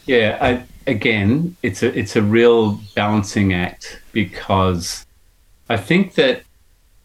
[0.05, 5.05] Yeah, I, again, it's a it's a real balancing act because
[5.69, 6.43] I think that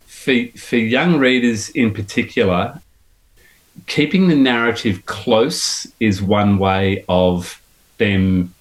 [0.07, 2.81] for for young readers in particular,
[3.87, 7.61] keeping the narrative close is one way of
[7.99, 8.53] them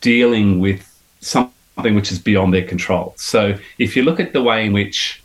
[0.00, 0.87] dealing with
[1.20, 3.14] something which is beyond their control.
[3.16, 5.22] So if you look at the way in which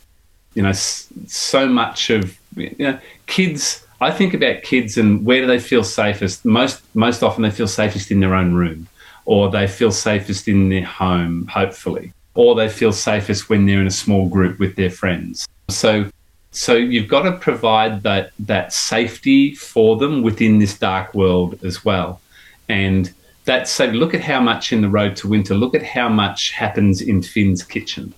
[0.54, 5.46] you know so much of you know kids I think about kids and where do
[5.46, 6.44] they feel safest?
[6.44, 8.86] Most most often they feel safest in their own room
[9.24, 12.12] or they feel safest in their home, hopefully.
[12.34, 15.46] Or they feel safest when they're in a small group with their friends.
[15.68, 16.10] So
[16.50, 21.84] so you've got to provide that that safety for them within this dark world as
[21.84, 22.20] well.
[22.68, 23.12] And
[23.44, 26.50] that so look at how much in the road to winter, look at how much
[26.52, 28.14] happens in Finn's kitchen.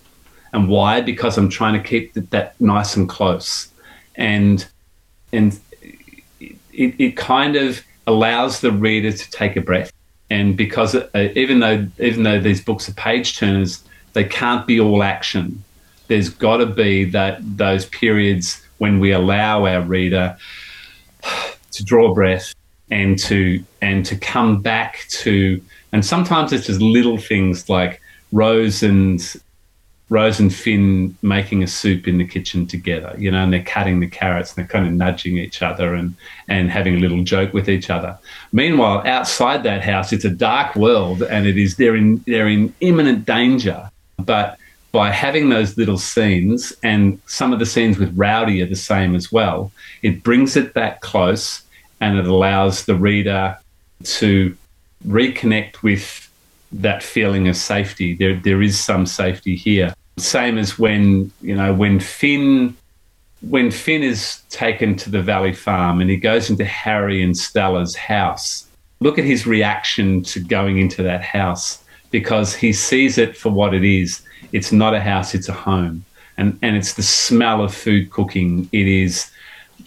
[0.53, 1.01] And why?
[1.01, 3.69] Because I'm trying to keep that, that nice and close.
[4.15, 4.67] And
[5.33, 5.59] and
[6.41, 9.93] it, it kind of allows the reader to take a breath.
[10.31, 14.81] And because uh, even though even though these books are page turners, they can't be
[14.81, 15.63] all action
[16.09, 20.37] there's got to be that those periods when we allow our reader
[21.73, 22.55] to draw breath
[22.91, 25.61] and to and to come back to
[25.93, 28.01] and sometimes it's just little things like
[28.33, 29.21] Rose and
[30.09, 33.99] Rose and Finn making a soup in the kitchen together, you know, and they're cutting
[33.99, 36.15] the carrots and they're kind of nudging each other and,
[36.47, 38.17] and having a little joke with each other.
[38.53, 42.73] Meanwhile, outside that house, it's a dark world and it is they're in they're in
[42.81, 43.91] imminent danger.
[44.19, 44.59] But
[44.93, 49.15] by having those little scenes, and some of the scenes with Rowdy are the same
[49.15, 49.73] as well,
[50.03, 51.63] it brings it back close
[52.01, 53.57] and it allows the reader
[54.05, 54.57] to
[55.07, 56.31] reconnect with
[56.73, 58.15] that feeling of safety.
[58.15, 59.95] There, there is some safety here.
[60.19, 62.77] Same as when, you know, when Finn
[63.43, 67.95] when Finn is taken to the Valley Farm and he goes into Harry and Stella's
[67.95, 68.67] house,
[69.01, 73.75] look at his reaction to going into that house because he sees it for what
[73.75, 74.23] it is.
[74.53, 76.05] It's not a house, it's a home.
[76.39, 78.69] And, and it's the smell of food cooking.
[78.73, 79.31] It is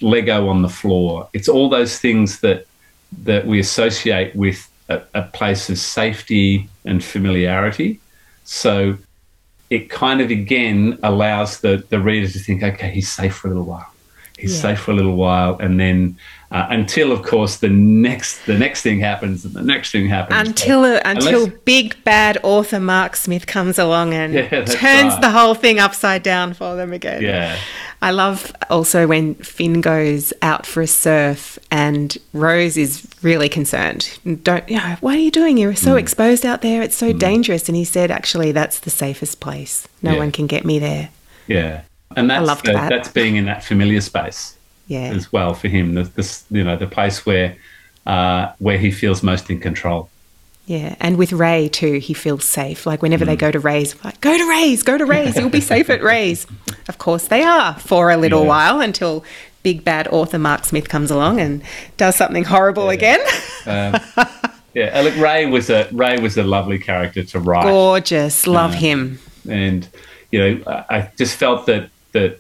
[0.02, 1.30] Lego on the floor.
[1.34, 2.66] It's all those things that,
[3.24, 8.00] that we associate with a, a place of safety and familiarity.
[8.44, 8.98] So
[9.70, 13.52] it kind of again allows the the reader to think, okay, he's safe for a
[13.52, 13.92] little while.
[14.38, 14.62] He's yeah.
[14.62, 16.18] safe for a little while, and then
[16.52, 20.48] uh, until, of course, the next the next thing happens, and the next thing happens.
[20.48, 25.22] Until uh, until unless, big bad author Mark Smith comes along and yeah, turns right.
[25.22, 27.22] the whole thing upside down for them again.
[27.22, 27.60] Yeah.
[28.02, 34.18] I love also when Finn goes out for a surf and Rose is really concerned.
[34.42, 35.58] Don't, you know, what are you doing?
[35.58, 36.00] You're so mm.
[36.00, 36.82] exposed out there.
[36.82, 37.20] It's so mm.
[37.20, 37.68] dangerous.
[37.68, 39.86] And he said, actually, that's the safest place.
[40.02, 40.18] No yeah.
[40.18, 41.10] one can get me there.
[41.48, 41.82] Yeah.
[42.16, 42.90] And that's, the, that.
[42.90, 44.56] that's being in that familiar space
[44.90, 45.14] yeah.
[45.16, 45.94] as well for him.
[45.94, 47.56] The, this, you know, the place where,
[48.06, 50.10] uh, where he feels most in control.
[50.66, 52.86] Yeah, and with Ray too, he feels safe.
[52.86, 53.30] Like whenever mm.
[53.30, 56.04] they go to Ray's, like, go to Ray's, go to Ray's, you'll be safe at
[56.04, 56.46] Ray's.
[56.88, 58.48] Of course, they are for a little yeah.
[58.48, 59.24] while until
[59.64, 61.64] big bad author Mark Smith comes along and
[61.98, 62.92] does something horrible yeah.
[62.92, 63.20] again.
[63.66, 64.28] um,
[64.76, 67.64] yeah, look, Ray was a Ray was a lovely character to write.
[67.64, 69.20] Gorgeous, love uh, him.
[69.50, 69.90] And
[70.32, 72.40] you know, I just felt that that,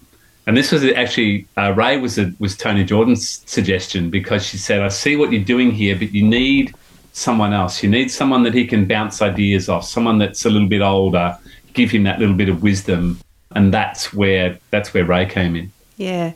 [0.50, 4.82] and this was actually uh, Ray was a, was Toni Jordan's suggestion because she said,
[4.82, 6.74] "I see what you're doing here, but you need."
[7.12, 7.84] someone else.
[7.84, 11.38] You need someone that he can bounce ideas off, someone that's a little bit older,
[11.74, 13.20] give him that little bit of wisdom.
[13.52, 15.72] And that's where that's where Ray came in.
[15.97, 16.34] Yeah.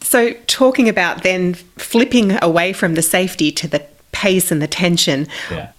[0.00, 5.26] So talking about then flipping away from the safety to the pace and the tension.
[5.50, 5.72] Yeah.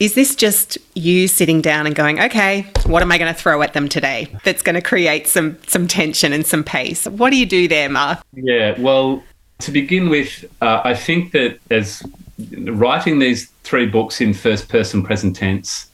[0.00, 3.60] Is this just you sitting down and going, okay, what am I going to throw
[3.60, 7.04] at them today that's going to create some some tension and some pace?
[7.04, 8.22] What do you do there, Mark?
[8.32, 9.22] Yeah, well,
[9.58, 12.02] to begin with, uh, I think that as
[12.62, 15.90] writing these three books in first person present tense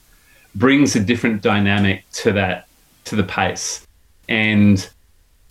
[0.55, 2.65] brings a different dynamic to that
[3.03, 3.85] to the pace
[4.29, 4.89] and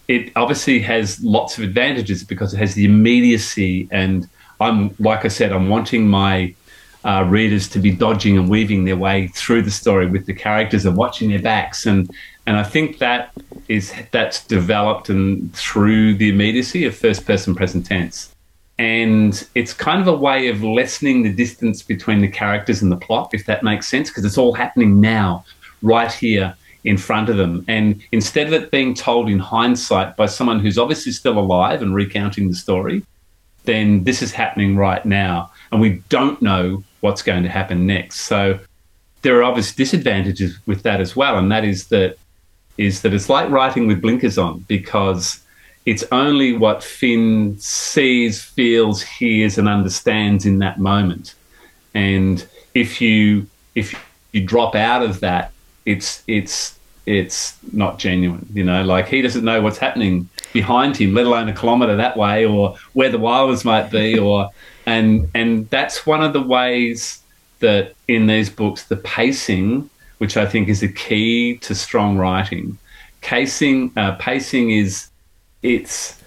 [0.08, 4.28] it obviously has lots of advantages because it has the immediacy and
[4.60, 6.54] i'm like i said i'm wanting my
[7.06, 10.84] uh, readers to be dodging and weaving their way through the story with the characters
[10.84, 12.10] and watching their backs and
[12.46, 13.32] and i think that
[13.68, 18.34] is that's developed and through the immediacy of first person present tense
[18.78, 22.96] and it's kind of a way of lessening the distance between the characters and the
[22.96, 25.44] plot, if that makes sense, because it's all happening now,
[25.82, 26.54] right here
[26.84, 27.64] in front of them.
[27.68, 31.94] And instead of it being told in hindsight by someone who's obviously still alive and
[31.94, 33.02] recounting the story,
[33.64, 35.50] then this is happening right now.
[35.72, 38.20] And we don't know what's going to happen next.
[38.22, 38.58] So
[39.22, 41.38] there are obvious disadvantages with that as well.
[41.38, 42.18] And that is that
[42.76, 45.40] is that it's like writing with blinkers on because
[45.86, 51.34] it's only what Finn sees, feels, hears, and understands in that moment.
[51.94, 52.44] And
[52.74, 53.94] if you if
[54.32, 55.52] you drop out of that,
[55.86, 58.46] it's it's it's not genuine.
[58.52, 62.16] You know, like he doesn't know what's happening behind him, let alone a kilometre that
[62.16, 64.50] way, or where the wilders might be, or
[64.86, 67.20] and and that's one of the ways
[67.58, 72.78] that in these books the pacing, which I think is a key to strong writing,
[73.20, 75.08] casing uh, pacing is
[75.62, 76.22] it's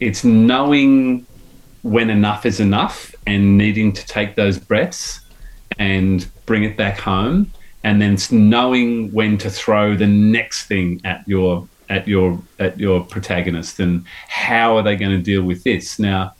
[0.00, 1.26] it's knowing
[1.82, 5.20] when enough is enough and needing to take those breaths
[5.78, 7.50] and bring it back home.
[7.82, 13.04] And then knowing when to throw the next thing at your at your at your
[13.04, 15.98] protagonist and how are they going to deal with this?
[15.98, 16.34] Now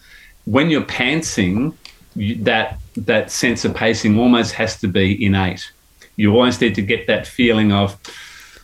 [0.46, 1.74] when you're pantsing
[2.16, 5.72] that that sense of pacing almost has to be innate
[6.16, 7.98] you always need to get that feeling of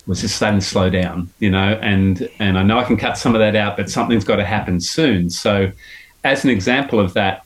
[0.07, 3.17] was just starting to slow down, you know, and and I know I can cut
[3.17, 5.31] some of that out, but something's got to happen soon.
[5.31, 5.71] So,
[6.25, 7.45] as an example of that,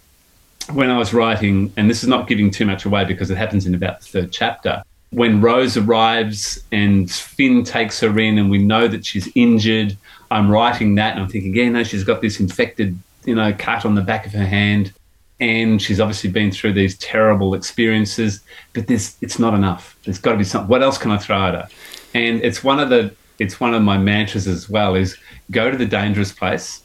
[0.72, 3.66] when I was writing, and this is not giving too much away because it happens
[3.66, 8.58] in about the third chapter, when Rose arrives and Finn takes her in, and we
[8.58, 9.96] know that she's injured,
[10.30, 13.84] I'm writing that, and I'm thinking, yeah, no, she's got this infected, you know, cut
[13.84, 14.92] on the back of her hand.
[15.40, 18.40] And she's obviously been through these terrible experiences
[18.72, 19.96] but there's it's not enough.
[20.04, 21.68] There's got to be something what else can i throw at her?
[22.14, 25.16] And it's one of the it's one of my mantras as well is
[25.50, 26.82] go to the dangerous place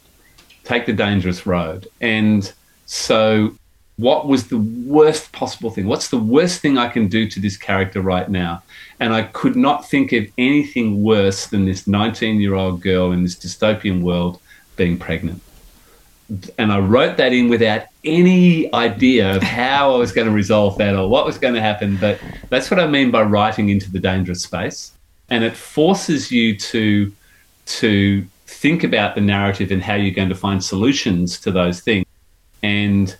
[0.63, 1.87] take the dangerous road.
[1.99, 2.51] And
[2.85, 3.55] so
[3.97, 5.87] what was the worst possible thing?
[5.87, 8.63] What's the worst thing i can do to this character right now?
[8.99, 13.23] And i could not think of anything worse than this 19 year old girl in
[13.23, 14.39] this dystopian world
[14.75, 15.41] being pregnant
[16.57, 20.77] and I wrote that in without any idea of how I was going to resolve
[20.77, 21.97] that or what was going to happen.
[21.97, 22.19] But
[22.49, 24.91] that's what I mean by writing into the dangerous space,
[25.29, 27.11] and it forces you to
[27.65, 32.05] to think about the narrative and how you're going to find solutions to those things,
[32.61, 33.17] and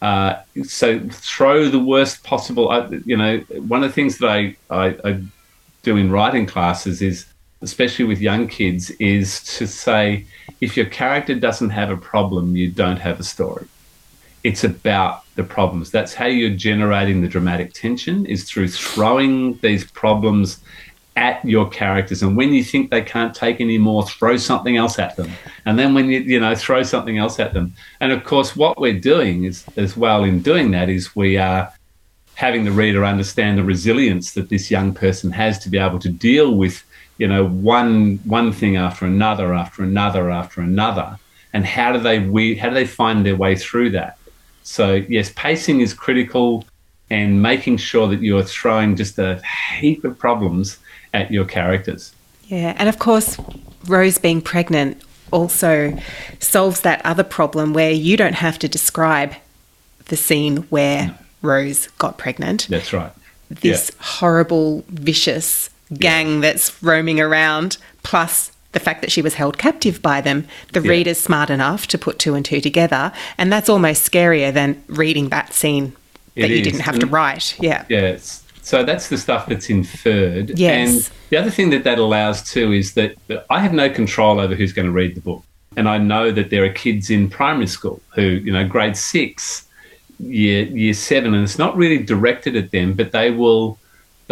[0.00, 2.64] uh, so throw the worst possible.
[3.04, 5.22] You know, one of the things that I, I, I
[5.82, 7.26] do in writing classes is,
[7.60, 10.26] especially with young kids, is to say
[10.62, 13.66] if your character doesn't have a problem, you don't have a story.
[14.44, 15.90] It's about the problems.
[15.90, 20.60] That's how you're generating the dramatic tension is through throwing these problems
[21.16, 22.22] at your characters.
[22.22, 25.32] And when you think they can't take any more, throw something else at them.
[25.66, 27.74] And then when you, you know, throw something else at them.
[28.00, 31.72] And of course, what we're doing is, as well in doing that is we are
[32.34, 36.08] having the reader understand the resilience that this young person has to be able to
[36.08, 36.84] deal with,
[37.18, 41.18] you know, one, one thing after another, after another, after another.
[41.52, 44.18] And how do they, we, how do they find their way through that?
[44.62, 46.64] So yes, pacing is critical
[47.10, 49.42] and making sure that you're throwing just a
[49.78, 50.78] heap of problems
[51.12, 52.14] at your characters.
[52.44, 53.38] Yeah, and of course,
[53.86, 55.98] Rose being pregnant also
[56.38, 59.34] solves that other problem where you don't have to describe
[60.06, 61.14] the scene where no.
[61.42, 62.66] Rose got pregnant.
[62.68, 63.12] That's right.
[63.50, 64.04] This yeah.
[64.04, 66.40] horrible, vicious gang yeah.
[66.40, 70.90] that's roaming around, plus the fact that she was held captive by them, the yeah.
[70.90, 73.12] reader's smart enough to put two and two together.
[73.38, 75.94] And that's almost scarier than reading that scene
[76.34, 76.64] that it you is.
[76.64, 77.12] didn't have and, to mm.
[77.12, 77.56] write.
[77.60, 77.84] Yeah.
[77.88, 78.42] Yes.
[78.62, 80.58] So that's the stuff that's inferred.
[80.58, 80.88] Yes.
[80.88, 83.16] And the other thing that that allows too is that
[83.50, 85.42] I have no control over who's going to read the book.
[85.76, 89.66] And I know that there are kids in primary school who, you know, grade six,
[90.18, 93.78] year year seven, and it's not really directed at them, but they will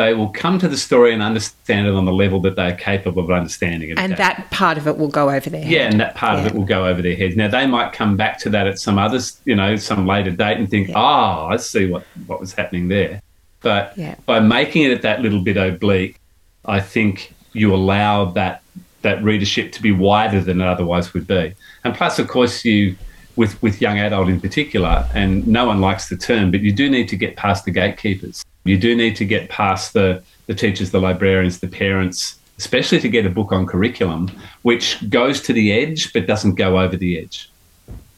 [0.00, 3.22] they will come to the story and understand it on the level that they're capable
[3.22, 3.98] of understanding it.
[3.98, 5.70] And that part of it will go over their head.
[5.70, 6.40] Yeah, and that part yeah.
[6.40, 7.36] of it will go over their heads.
[7.36, 10.56] Now they might come back to that at some other, you know, some later date
[10.56, 11.44] and think, ah, yeah.
[11.44, 13.20] oh, I see what what was happening there.
[13.60, 14.14] But yeah.
[14.24, 16.16] by making it that little bit oblique,
[16.64, 18.62] I think you allow that
[19.02, 21.54] that readership to be wider than it otherwise would be.
[21.84, 22.96] And plus, of course, you
[23.36, 26.88] with with young adult in particular, and no one likes the term, but you do
[26.88, 28.44] need to get past the gatekeepers.
[28.64, 33.08] You do need to get past the the teachers, the librarians, the parents, especially to
[33.08, 34.30] get a book on curriculum,
[34.62, 37.50] which goes to the edge but doesn't go over the edge.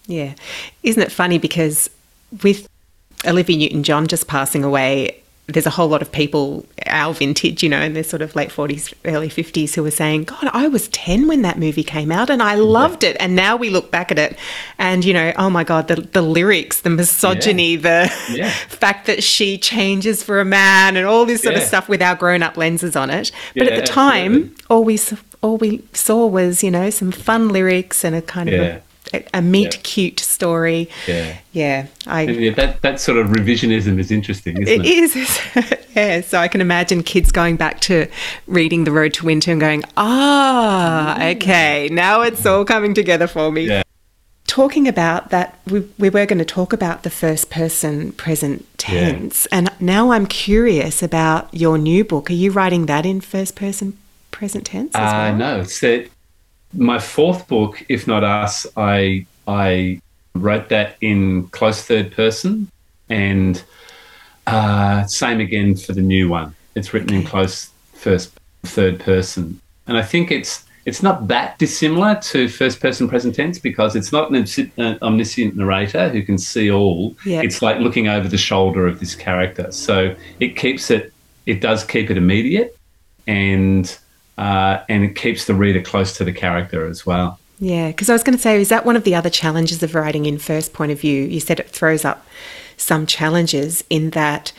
[0.07, 0.35] Yeah,
[0.83, 1.89] isn't it funny because
[2.43, 2.69] with
[3.25, 7.69] Olivia Newton John just passing away, there's a whole lot of people our vintage, you
[7.69, 10.89] know, in their sort of late 40s, early 50s, who were saying, God, I was
[10.89, 13.11] 10 when that movie came out and I loved yeah.
[13.11, 13.17] it.
[13.19, 14.39] And now we look back at it
[14.79, 17.81] and, you know, oh my God, the, the lyrics, the misogyny, yeah.
[17.81, 18.51] the yeah.
[18.69, 22.15] fact that she changes for a man and all this sort of stuff with our
[22.15, 23.33] grown up lenses on it.
[23.55, 24.65] But at the time, absolutely.
[24.71, 25.01] all we,
[25.43, 28.83] all we saw was, you know, some fun lyrics and a kind of a
[29.35, 29.81] a meet yeah.
[29.83, 30.89] cute story.
[31.07, 31.87] Yeah, yeah.
[32.07, 34.87] I yeah, that that sort of revisionism is interesting, isn't it?
[34.87, 35.41] It is.
[35.95, 36.21] yeah.
[36.21, 38.09] So I can imagine kids going back to
[38.47, 41.37] reading The Road to Winter and going, ah, mm.
[41.37, 43.67] okay, now it's all coming together for me.
[43.67, 43.83] Yeah.
[44.47, 49.47] Talking about that, we, we were going to talk about the first person present tense.
[49.51, 49.59] Yeah.
[49.59, 52.29] And now I'm curious about your new book.
[52.29, 53.97] Are you writing that in first person
[54.31, 54.95] present tense?
[54.95, 55.37] As uh, well?
[55.37, 56.11] No, it's that
[56.73, 60.01] my fourth book, If Not Us, I I
[60.35, 62.71] wrote that in close third person,
[63.09, 63.63] and
[64.47, 66.55] uh, same again for the new one.
[66.75, 72.17] It's written in close first third person, and I think it's it's not that dissimilar
[72.17, 77.17] to first person present tense because it's not an omniscient narrator who can see all.
[77.25, 77.45] Yep.
[77.45, 79.71] It's like looking over the shoulder of this character.
[79.71, 81.13] So it keeps it,
[81.47, 82.77] it does keep it immediate
[83.29, 83.97] and
[84.39, 87.39] uh, and it keeps the reader close to the character as well.
[87.59, 89.95] Yeah, because I was going to say, is that one of the other challenges of
[89.95, 91.25] writing in first point of view?
[91.25, 92.27] You said it throws up
[92.77, 94.53] some challenges in that,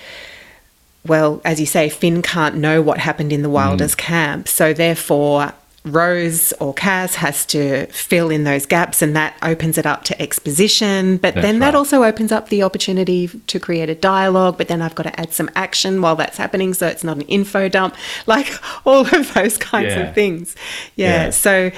[1.05, 3.97] well, as you say, Finn can't know what happened in the Wilders mm.
[3.97, 5.53] camp, so therefore
[5.85, 10.21] Rose or Kaz has to fill in those gaps, and that opens it up to
[10.21, 11.17] exposition.
[11.17, 14.57] But that's then that also opens up the opportunity to create a dialogue.
[14.57, 17.23] But then I've got to add some action while that's happening, so it's not an
[17.23, 17.95] info dump,
[18.27, 18.49] like
[18.85, 19.99] all of those kinds yeah.
[19.99, 20.55] of things.
[20.95, 21.25] Yeah.
[21.25, 21.29] yeah.
[21.31, 21.71] So.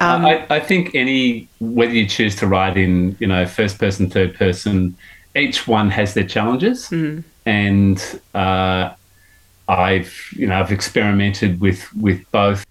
[0.00, 4.10] Um, I, I think any whether you choose to write in you know first person,
[4.10, 4.96] third person,
[5.34, 7.22] each one has their challenges, mm.
[7.44, 8.92] and uh,
[9.68, 12.65] I've you know I've experimented with with both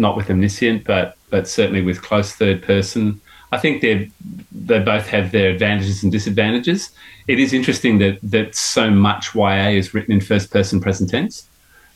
[0.00, 3.20] not with omniscient, but but certainly with close third person.
[3.52, 4.10] I think they
[4.52, 6.90] they both have their advantages and disadvantages.
[7.28, 11.48] It is interesting that that so much YA is written in first person present tense,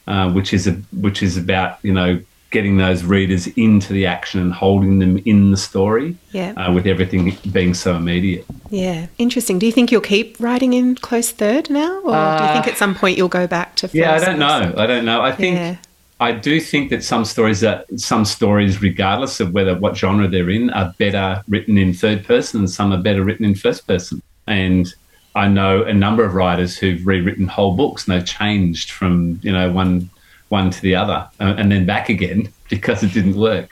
[0.07, 4.40] uh, which is a which is about you know getting those readers into the action
[4.40, 6.16] and holding them in the story.
[6.30, 6.52] Yeah.
[6.52, 8.46] Uh, with everything being so immediate.
[8.70, 9.59] Yeah, interesting.
[9.59, 12.68] Do you think you'll keep writing in close third now, or uh, do you think
[12.68, 13.90] uh, at some point you'll go back to?
[13.92, 14.74] yeah, I don't know.
[14.76, 15.22] I don't know.
[15.22, 15.57] I think.
[15.57, 15.76] Yeah
[16.25, 20.49] I do think that some stories that some stories, regardless of whether what genre they're
[20.49, 24.22] in, are better written in third person and some are better written in first person.
[24.47, 24.87] And
[25.35, 29.53] I know a number of writers who've rewritten whole books and they've changed from you
[29.53, 30.09] know one
[30.49, 33.68] one to the other uh, and then back again because it didn't work.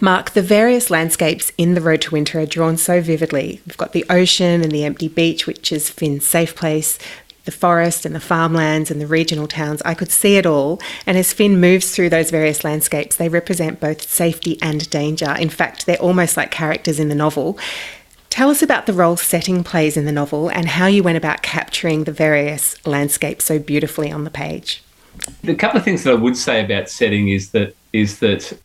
[0.00, 3.60] Mark, the various landscapes in The Road to Winter are drawn so vividly.
[3.64, 6.98] We've got the ocean and the empty beach, which is Finn's safe place,
[7.44, 9.82] the forest and the farmlands and the regional towns.
[9.82, 10.80] I could see it all.
[11.06, 15.34] And as Finn moves through those various landscapes, they represent both safety and danger.
[15.38, 17.58] In fact, they're almost like characters in the novel.
[18.30, 21.42] Tell us about the role setting plays in the novel and how you went about
[21.42, 24.82] capturing the various landscapes so beautifully on the page.
[25.42, 28.58] The couple of things that I would say about setting is that is that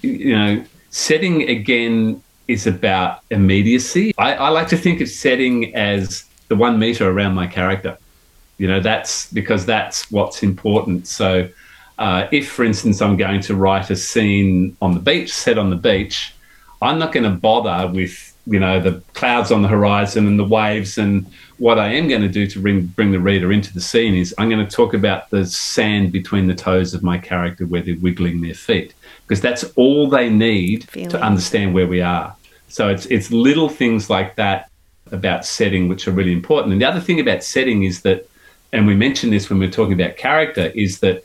[0.00, 4.14] you know setting again is about immediacy.
[4.16, 7.98] I, I like to think of setting as the one meter around my character.
[8.62, 11.08] You know, that's because that's what's important.
[11.08, 11.48] So,
[11.98, 15.68] uh, if, for instance, I'm going to write a scene on the beach, set on
[15.68, 16.32] the beach,
[16.80, 20.44] I'm not going to bother with you know the clouds on the horizon and the
[20.44, 20.96] waves.
[20.96, 21.26] And
[21.58, 24.32] what I am going to do to bring bring the reader into the scene is
[24.38, 27.96] I'm going to talk about the sand between the toes of my character where they're
[27.96, 28.94] wiggling their feet
[29.26, 31.10] because that's all they need Feeling.
[31.10, 32.36] to understand where we are.
[32.68, 34.70] So it's it's little things like that
[35.10, 36.72] about setting which are really important.
[36.72, 38.28] And the other thing about setting is that,
[38.72, 41.24] and we mentioned this when we are talking about character, is that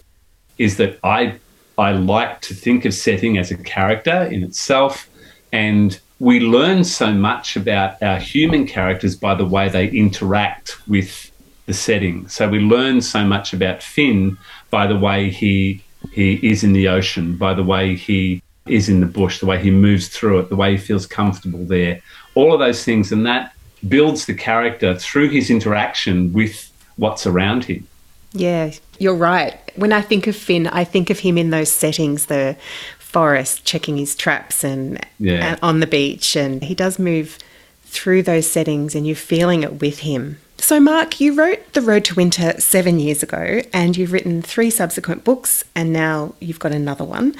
[0.57, 1.35] is that I
[1.77, 5.09] I like to think of setting as a character in itself,
[5.51, 11.31] and we learn so much about our human characters by the way they interact with
[11.67, 12.27] the setting.
[12.27, 14.37] So we learn so much about Finn
[14.71, 18.99] by the way he he is in the ocean, by the way he is in
[18.99, 22.01] the bush, the way he moves through it, the way he feels comfortable there,
[22.35, 23.53] all of those things, and that
[23.87, 26.66] builds the character through his interaction with
[26.97, 27.87] what's around him.
[28.33, 29.57] Yeah, you're right.
[29.75, 32.57] When I think of Finn, I think of him in those settings, the
[32.99, 35.51] forest, checking his traps and, yeah.
[35.51, 37.37] and on the beach, and he does move
[37.83, 40.37] through those settings and you're feeling it with him.
[40.57, 44.69] So, Mark, you wrote The Road to Winter seven years ago, and you've written three
[44.69, 47.35] subsequent books, and now you've got another one.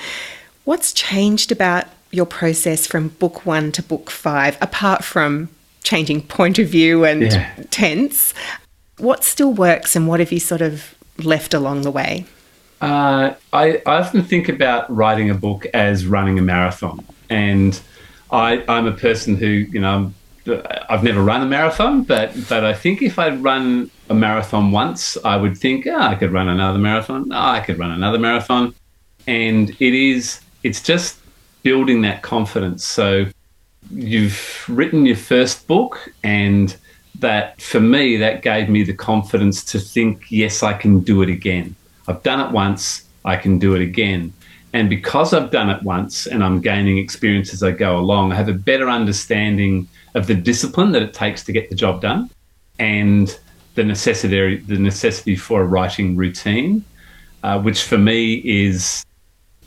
[0.64, 5.50] What's changed about your process from book one to book five, apart from
[5.84, 7.54] changing point of view and yeah.
[7.70, 8.34] tense?
[8.98, 12.26] What still works, and what have you sort of left along the way?
[12.82, 17.80] Uh, I, I often think about writing a book as running a marathon, and
[18.32, 20.14] I, I'm a person who, you know,
[20.90, 25.18] I've never run a marathon, but but I think if I'd run a marathon once,
[25.26, 27.32] I would think, oh, I could run another marathon.
[27.32, 28.74] Oh, I could run another marathon,
[29.28, 31.20] and it is it's just
[31.64, 32.86] building that confidence.
[32.86, 33.26] So
[33.92, 36.76] you've written your first book, and
[37.20, 41.30] that for me that gave me the confidence to think, yes, I can do it
[41.30, 41.76] again.
[42.08, 44.34] I've done it once, I can do it again.
[44.74, 48.36] And because I've done it once and I'm gaining experience as I go along, I
[48.36, 52.30] have a better understanding of the discipline that it takes to get the job done
[52.80, 53.38] and
[53.76, 56.84] the necessity the necessity for a writing routine,
[57.44, 59.06] uh, which for me is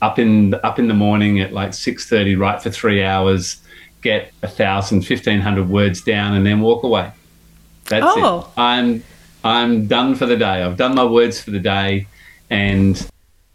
[0.01, 3.61] up in up in the morning at like six thirty, write for three hours,
[4.01, 7.11] get a thousand, fifteen hundred words down, and then walk away.
[7.85, 8.39] That's oh.
[8.39, 8.59] it.
[8.59, 9.03] I'm
[9.43, 10.63] I'm done for the day.
[10.63, 12.07] I've done my words for the day,
[12.49, 13.09] and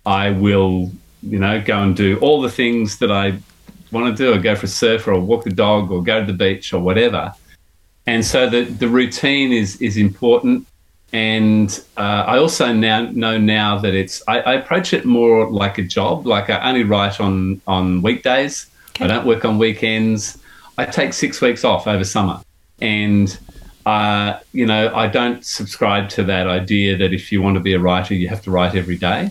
[0.05, 0.91] I will,
[1.22, 3.39] you know, go and do all the things that I
[3.93, 6.27] want to do, or go for a surf, or walk the dog, or go to
[6.27, 7.35] the beach, or whatever.
[8.07, 10.66] And so the the routine is is important.
[11.12, 15.79] And uh, I also now know now that it's I, I, approach it more like
[15.79, 16.27] a job.
[16.27, 18.66] Like I only write on on weekdays.
[18.91, 19.05] Okay.
[19.05, 20.39] I don't work on weekends.
[20.79, 22.41] I take six weeks off over summer,
[22.81, 23.39] and
[23.87, 27.72] uh, you know I don't subscribe to that idea that if you want to be
[27.72, 29.30] a writer, you have to write every day.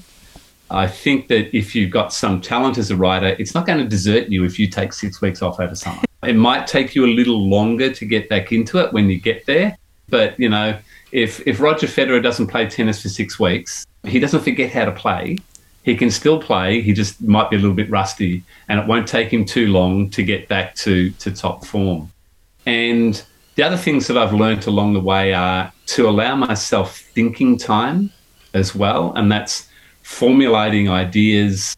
[0.72, 3.88] I think that if you've got some talent as a writer, it's not going to
[3.88, 6.02] desert you if you take six weeks off over summer.
[6.24, 9.46] It might take you a little longer to get back into it when you get
[9.46, 9.78] there.
[10.10, 10.76] But, you know,
[11.12, 14.92] if, if Roger Federer doesn't play tennis for six weeks, he doesn't forget how to
[14.92, 15.38] play.
[15.84, 16.82] He can still play.
[16.82, 20.10] He just might be a little bit rusty, and it won't take him too long
[20.12, 22.12] to get back to, to top form.
[22.66, 23.24] And
[23.56, 28.12] the other things that I've learned along the way are to allow myself thinking time
[28.54, 29.14] as well.
[29.16, 29.68] And that's
[30.04, 31.76] formulating ideas,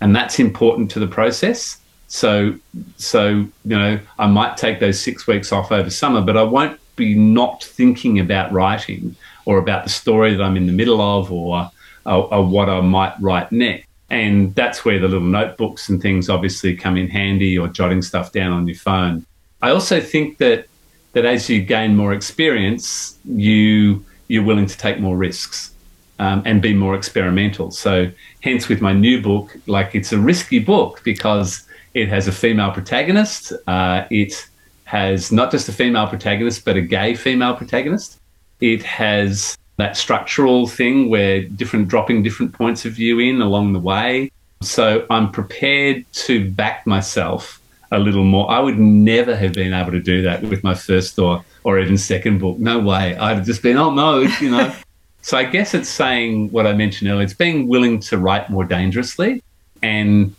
[0.00, 1.78] and that's important to the process.
[2.08, 2.54] So,
[2.96, 3.28] so
[3.64, 7.14] you know, I might take those six weeks off over summer, but I won't be
[7.14, 9.14] not thinking about writing
[9.44, 11.70] or about the story that I'm in the middle of, or,
[12.06, 13.86] or, or what I might write next.
[14.10, 18.32] And that's where the little notebooks and things obviously come in handy, or jotting stuff
[18.32, 19.24] down on your phone.
[19.62, 20.66] I also think that
[21.12, 25.72] that as you gain more experience, you you're willing to take more risks
[26.20, 27.70] um, and be more experimental.
[27.72, 28.10] So,
[28.42, 32.70] hence, with my new book, like it's a risky book because it has a female
[32.70, 33.52] protagonist.
[33.66, 34.48] Uh, it
[34.84, 38.18] has not just a female protagonist, but a gay female protagonist.
[38.60, 43.80] It has that structural thing where different dropping different points of view in along the
[43.80, 44.30] way.
[44.62, 47.59] So I'm prepared to back myself
[47.90, 48.50] a little more.
[48.50, 51.98] I would never have been able to do that with my first or or even
[51.98, 52.58] second book.
[52.58, 53.16] No way.
[53.16, 54.74] I'd have just been, oh no, you know.
[55.22, 57.24] so I guess it's saying what I mentioned earlier.
[57.24, 59.42] It's being willing to write more dangerously
[59.82, 60.34] and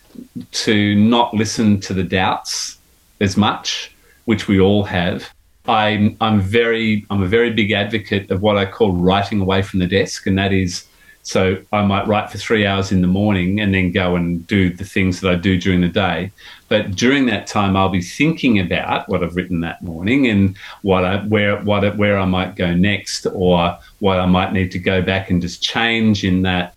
[0.51, 2.77] to not listen to the doubts
[3.19, 3.93] as much,
[4.25, 5.29] which we all have.
[5.67, 9.79] I'm I'm very I'm a very big advocate of what I call writing away from
[9.79, 10.85] the desk, and that is
[11.23, 14.69] so I might write for three hours in the morning and then go and do
[14.72, 16.31] the things that I do during the day.
[16.68, 21.03] But during that time, I'll be thinking about what I've written that morning and what
[21.03, 25.02] I, where what where I might go next, or what I might need to go
[25.02, 26.76] back and just change in that.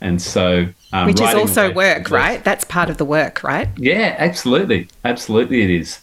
[0.00, 2.42] And so, um, which is also work, right?
[2.42, 3.68] That's part of the work, right?
[3.76, 6.00] Yeah, absolutely, absolutely, it is.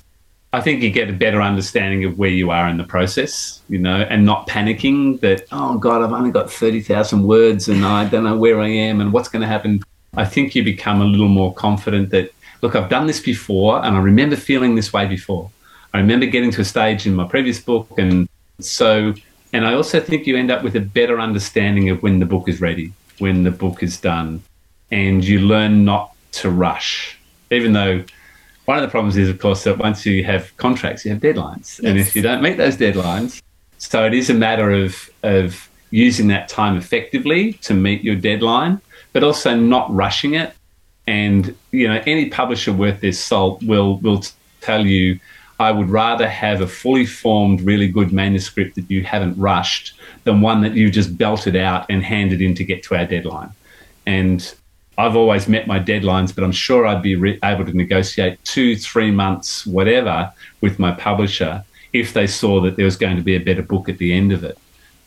[0.56, 3.78] I think you get a better understanding of where you are in the process, you
[3.78, 8.24] know, and not panicking that, oh God, I've only got 30,000 words and I don't
[8.24, 9.84] know where I am and what's going to happen.
[10.16, 13.98] I think you become a little more confident that, look, I've done this before and
[13.98, 15.52] I remember feeling this way before.
[15.94, 17.90] I remember getting to a stage in my previous book.
[17.98, 18.30] And
[18.62, 19.14] so,
[19.52, 22.48] and I also think you end up with a better understanding of when the book
[22.48, 24.42] is ready, when the book is done,
[24.90, 27.20] and you learn not to rush,
[27.52, 28.06] even though
[28.66, 31.80] one of the problems is, of course, that once you have contracts, you have deadlines.
[31.80, 31.80] Yes.
[31.80, 33.42] And if you don't meet those deadlines,
[33.78, 38.82] so it is a matter of, of using that time effectively to meet your deadline,
[39.14, 40.54] but also not rushing it.
[41.08, 44.24] And, you know, any publisher worth their salt will, will
[44.62, 45.20] tell you,
[45.60, 49.94] I would rather have a fully formed, really good manuscript that you haven't rushed
[50.24, 53.52] than one that you just belted out and handed in to get to our deadline.
[54.06, 54.54] And
[54.98, 58.76] I've always met my deadlines, but I'm sure I'd be re- able to negotiate two,
[58.78, 60.32] three months, whatever,
[60.62, 63.90] with my publisher if they saw that there was going to be a better book
[63.90, 64.58] at the end of it.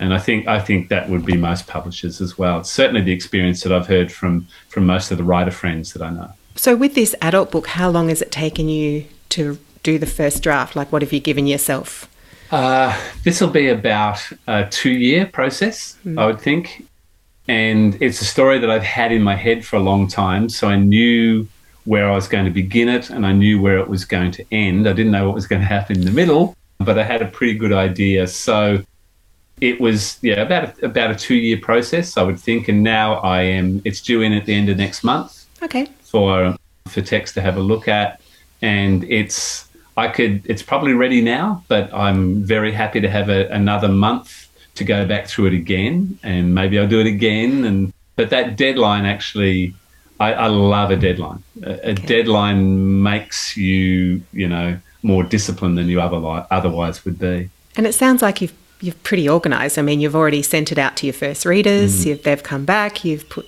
[0.01, 2.61] And I think I think that would be most publishers as well.
[2.61, 6.03] It's certainly the experience that I've heard from from most of the writer friends that
[6.03, 6.33] I know.
[6.55, 10.43] So, with this adult book, how long has it taken you to do the first
[10.43, 10.77] draft?
[10.77, 12.09] Like, what have you given yourself?
[12.51, 16.19] Uh, this will be about a two year process, mm.
[16.19, 16.88] I would think
[17.49, 20.51] and it's a story that I've had in my head for a long time.
[20.51, 21.49] So I knew
[21.85, 24.45] where I was going to begin it and I knew where it was going to
[24.53, 24.87] end.
[24.87, 27.27] I didn't know what was going to happen in the middle, but I had a
[27.27, 28.27] pretty good idea.
[28.27, 28.85] So
[29.61, 32.69] it was yeah about a, about a two year process, I would think.
[32.69, 33.81] And now I am.
[33.85, 35.47] It's due in at the end of next month.
[35.63, 35.89] Okay.
[36.03, 36.55] For
[36.87, 38.21] for Text to have a look at,
[38.61, 39.67] and it's
[39.97, 40.43] I could.
[40.45, 44.38] It's probably ready now, but I'm very happy to have a, another month
[44.79, 47.65] to go back through it again, and maybe I'll do it again.
[47.65, 49.75] And but that deadline actually,
[50.19, 51.43] I, I love a deadline.
[51.63, 51.95] A, a okay.
[52.07, 57.51] deadline makes you, you know, more disciplined than you otherwise otherwise would be.
[57.77, 59.79] And it sounds like you've you're pretty organised.
[59.79, 62.05] I mean, you've already sent it out to your first readers.
[62.05, 62.23] Mm.
[62.23, 63.05] they've come back.
[63.05, 63.47] You've put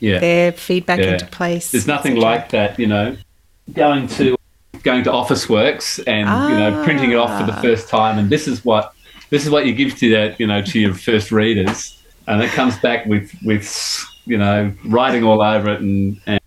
[0.00, 0.18] yeah.
[0.18, 1.12] their feedback yeah.
[1.12, 1.70] into place.
[1.70, 3.16] There's nothing like that, you know,
[3.72, 4.36] going to
[4.82, 6.48] going to Officeworks and ah.
[6.48, 7.62] you know printing it off for the ah.
[7.62, 8.94] first time, and this is what
[9.32, 12.50] this is what you give to that you know to your first readers, and it
[12.50, 16.40] comes back with with you know writing all over it, and, and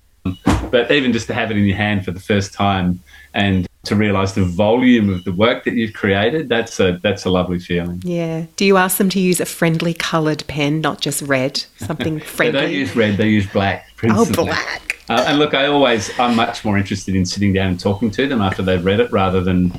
[0.69, 2.99] but even just to have it in your hand for the first time
[3.33, 7.29] and to realize the volume of the work that you've created that's a that's a
[7.29, 8.01] lovely feeling.
[8.03, 8.45] Yeah.
[8.55, 11.65] Do you ask them to use a friendly colored pen not just red?
[11.77, 14.99] Something friendly they don't use red they use black oh black.
[15.09, 18.27] Uh, and look i always i'm much more interested in sitting down and talking to
[18.27, 19.71] them after they've read it rather than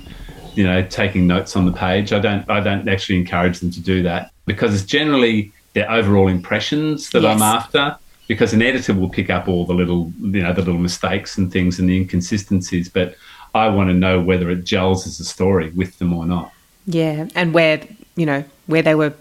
[0.56, 2.12] you know, taking notes on the page.
[2.12, 6.28] I don't I don't actually encourage them to do that because it's generally their overall
[6.28, 7.34] impressions that yes.
[7.34, 7.96] I'm after.
[8.28, 11.52] Because an editor will pick up all the little you know the little mistakes and
[11.52, 13.14] things and the inconsistencies, but
[13.54, 16.52] I want to know whether it gels as a story with them or not.
[16.86, 19.14] Yeah, and where you know where they were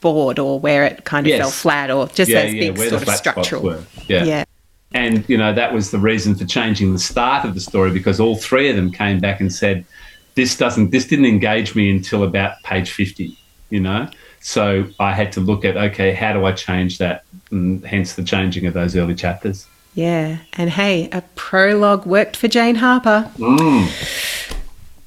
[0.00, 1.40] bored or where it kind of yes.
[1.40, 3.84] fell flat or just yeah, those yeah, big sort of structural.
[4.06, 4.24] Yeah.
[4.24, 4.44] yeah.
[4.92, 8.20] And you know that was the reason for changing the start of the story because
[8.20, 9.84] all three of them came back and said,
[10.38, 13.36] this doesn't this didn't engage me until about page 50
[13.70, 14.08] you know?
[14.40, 17.24] So i had to look at okay how do i change that?
[17.50, 19.66] And hence the changing of those early chapters.
[19.94, 23.28] Yeah and hey a prologue worked for Jane Harper.
[23.36, 24.54] Mm.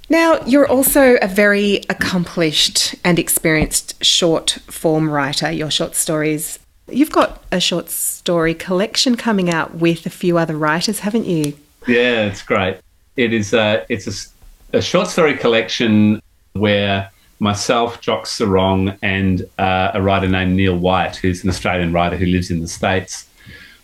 [0.10, 6.60] now you're also a very accomplished and experienced short form writer your short stories.
[6.90, 11.54] You've got a short story collection coming out with a few other writers haven't you?
[11.88, 12.80] Yeah it's great.
[13.16, 14.31] It is uh, it's a
[14.74, 16.22] a short story collection
[16.54, 22.16] where myself, Jock Serong, and uh, a writer named Neil White, who's an Australian writer
[22.16, 23.28] who lives in the States,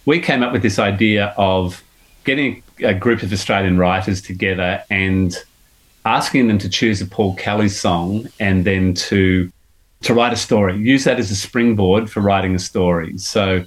[0.06, 1.84] we came up with this idea of
[2.24, 5.36] getting a group of Australian writers together and
[6.06, 9.52] asking them to choose a Paul Kelly song and then to
[10.04, 10.78] to write a story.
[10.78, 13.18] Use that as a springboard for writing a story.
[13.18, 13.66] So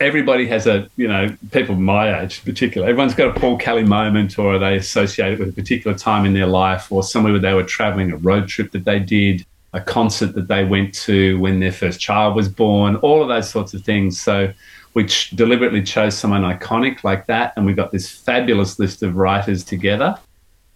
[0.00, 3.84] everybody has a, you know, people my age in particular, everyone's got a Paul Kelly
[3.84, 7.40] moment or they associate it with a particular time in their life or somewhere where
[7.40, 9.44] they were traveling, a road trip that they did,
[9.74, 13.48] a concert that they went to when their first child was born, all of those
[13.50, 14.20] sorts of things.
[14.20, 14.52] So
[14.94, 19.16] we ch- deliberately chose someone iconic like that and we got this fabulous list of
[19.16, 20.18] writers together.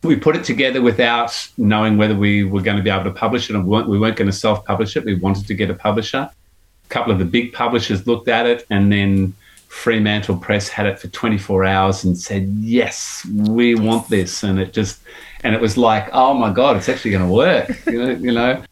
[0.03, 3.49] We put it together without knowing whether we were going to be able to publish
[3.49, 5.05] it and we weren't, we weren't going to self publish it.
[5.07, 6.31] We wanted to get a publisher
[6.89, 9.35] couple of the big publishers looked at it, and then
[9.69, 14.73] Fremantle Press had it for 24 hours and said, "Yes, we want this," and it
[14.73, 15.01] just
[15.43, 18.33] and it was like, "Oh my god, it's actually going to work," you know, you
[18.33, 18.63] know.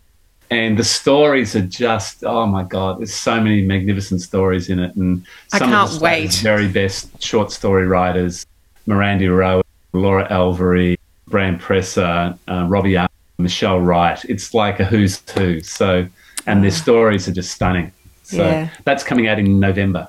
[0.51, 4.95] And the stories are just, oh my god, there's so many magnificent stories in it,
[4.97, 6.35] and some of the wait.
[6.35, 8.47] very best short story writers:
[8.87, 9.63] Mirandi Riwoe,
[9.93, 14.25] Laura Elvery, Bram Presser, uh, Robbie Arnott, Michelle Wright.
[14.27, 15.61] It's like a who's who.
[15.61, 16.07] So,
[16.47, 17.93] and their stories are just stunning.
[18.23, 18.71] So yeah.
[18.85, 20.09] that's coming out in November.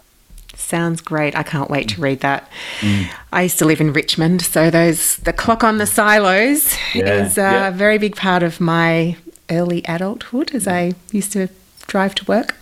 [0.56, 1.36] Sounds great.
[1.36, 2.50] I can't wait to read that.
[2.80, 3.10] Mm.
[3.32, 7.38] I used to live in Richmond, so those the clock on the silos yeah, is
[7.38, 7.70] a yeah.
[7.72, 9.18] very big part of my
[9.50, 11.50] early adulthood as I used to
[11.88, 12.56] drive to work.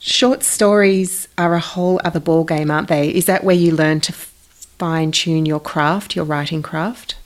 [0.00, 3.10] Short stories are a whole other ball game, aren't they?
[3.14, 7.16] Is that where you learn to fine tune your craft, your writing craft?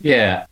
[0.00, 0.46] Yeah,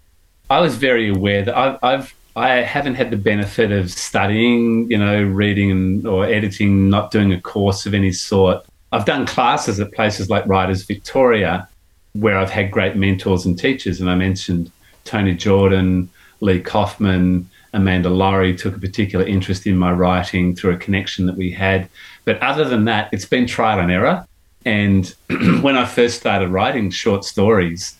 [0.48, 4.98] I was very aware that I've, I've I haven't had the benefit of studying, you
[4.98, 8.62] know, reading or editing, not doing a course of any sort.
[8.92, 11.66] I've done classes at places like Writers Victoria,
[12.12, 14.02] where I've had great mentors and teachers.
[14.02, 14.70] And I mentioned
[15.04, 16.10] Toni Jordan,
[16.40, 21.36] Lee Kofman, Amanda Laurie took a particular interest in my writing through a connection that
[21.36, 21.88] we had.
[22.26, 24.26] But other than that, it's been trial and error.
[24.66, 25.14] And
[25.62, 27.96] when I first started writing short stories,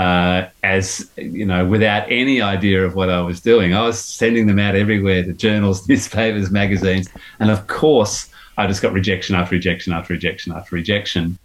[0.00, 3.74] uh, as you know, without any idea of what I was doing.
[3.74, 7.06] I was sending them out everywhere to journals, newspapers, magazines,
[7.38, 11.38] and of course, I just got rejection after rejection after rejection after rejection.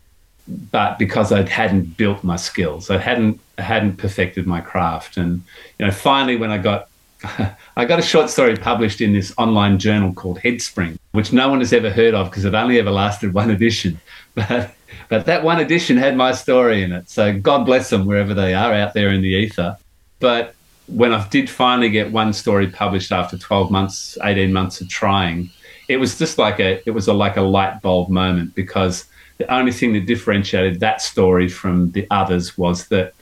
[0.48, 5.41] But because I hadn't built my skills, I hadn't hadn't perfected my craft, and
[5.77, 6.88] you know, finally, when I got
[7.76, 11.60] I got a short story published in this online journal called Headspring, which no one
[11.60, 13.99] has ever heard of because it only ever lasted one edition.
[14.34, 14.73] But
[15.10, 17.10] but that one edition had my story in it.
[17.10, 19.77] So God bless them wherever they are out there in the ether.
[20.19, 20.56] But
[20.88, 25.49] when I did finally get one story published after 12 months, 18 months of trying,
[25.88, 29.06] it was just like a it was a, like a light bulb moment because
[29.38, 33.14] the only thing that differentiated that story from the others was that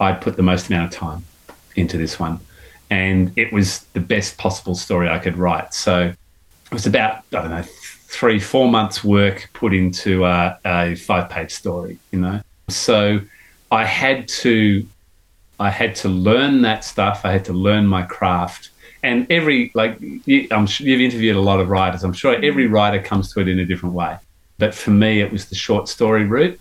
[0.00, 1.24] I'd put the most amount of time
[1.76, 2.40] into this one.
[2.90, 5.74] And it was the best possible story I could write.
[5.74, 7.64] So it was about, I don't know,
[8.08, 11.98] three, four months' work put into uh, a five-page story.
[12.10, 13.20] You know, so
[13.70, 14.86] I had to,
[15.60, 17.20] I had to learn that stuff.
[17.24, 18.70] I had to learn my craft.
[19.02, 22.02] And every like, you, I'm sure you've interviewed a lot of writers.
[22.02, 24.16] I'm sure every writer comes to it in a different way.
[24.58, 26.58] But for me, it was the short story route,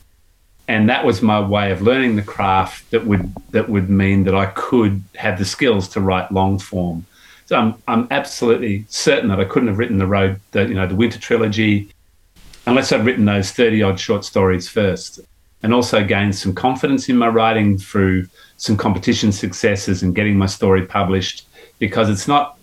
[0.67, 2.91] and that was my way of learning the craft.
[2.91, 7.05] That would that would mean that I could have the skills to write long form
[7.47, 10.85] so I'm, I'm absolutely certain that I couldn't have written the road, the, you know,
[10.85, 11.89] the Winter trilogy,
[12.65, 15.21] unless I'd written those 30 odd short stories first.
[15.63, 20.45] And also gained some confidence in my writing through some competition successes and getting my
[20.45, 21.47] story published
[21.79, 22.57] because it's not,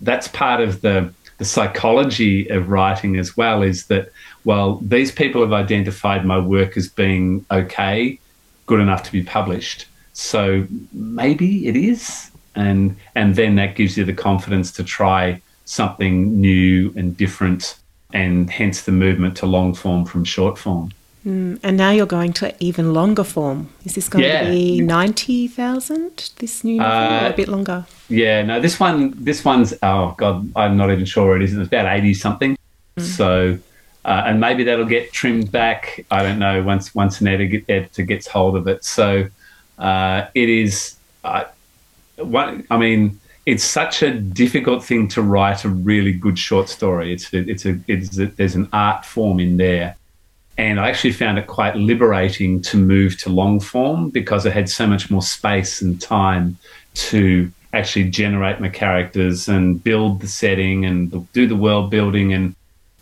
[0.00, 4.10] that's part of the, the psychology of writing as well is that,
[4.44, 8.18] well, these people have identified my work as being okay,
[8.66, 9.86] good enough to be published.
[10.14, 16.40] So maybe it is and and then that gives you the confidence to try something
[16.40, 17.78] new and different
[18.12, 20.90] and hence the movement to long form from short form.
[21.26, 23.68] Mm, and now you're going to even longer form.
[23.84, 24.44] Is this going yeah.
[24.44, 27.84] to be 90,000 this new uh, or a bit longer?
[28.08, 31.56] yeah no this one this one's oh god i'm not even sure where it is.
[31.56, 32.56] It's about 80 something.
[32.96, 33.02] Mm.
[33.02, 33.58] so
[34.06, 36.06] uh, and maybe that'll get trimmed back.
[36.12, 38.84] I don't know once once an editor, editor gets hold of it.
[38.84, 39.26] So
[39.80, 41.44] uh, it is uh,
[42.18, 47.12] I mean, it's such a difficult thing to write a really good short story.
[47.12, 49.96] It's a, it's a, it's a, there's an art form in there,
[50.58, 54.68] and I actually found it quite liberating to move to long form because I had
[54.68, 56.56] so much more space and time
[56.94, 62.32] to actually generate my characters and build the setting and do the world building.
[62.32, 62.54] And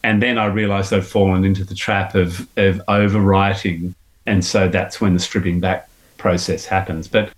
[0.02, 3.94] and then I realized I'd fallen into the trap of of overwriting.
[4.26, 5.88] And so that's when the stripping back
[6.18, 7.08] process happens.
[7.08, 7.30] But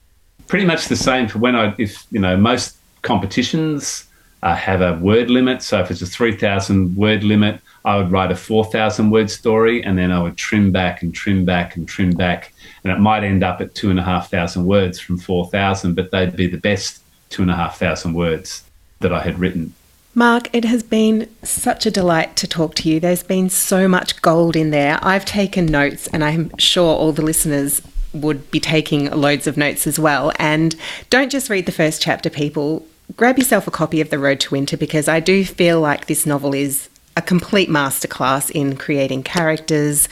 [0.46, 4.06] pretty much the same for when I, if, you know, most competitions
[4.42, 5.62] uh, have a word limit.
[5.62, 9.96] So if it's a 3,000 word limit, I would write a 4,000 word story and
[9.96, 12.52] then I would trim back and trim back and trim back.
[12.84, 16.10] And it might end up at two and a half thousand words from 4,000, but
[16.10, 18.64] they'd be the best two and a half thousand words
[19.00, 19.74] that I had written.
[20.14, 22.98] Mark, it has been such a delight to talk to you.
[22.98, 24.98] There's been so much gold in there.
[25.02, 27.82] I've taken notes, and I'm sure all the listeners
[28.20, 30.32] would be taking loads of notes as well.
[30.38, 30.74] And
[31.10, 32.86] don't just read the first chapter, people.
[33.16, 36.26] Grab yourself a copy of The Road to Winter because I do feel like this
[36.26, 40.08] novel is a complete masterclass in creating characters,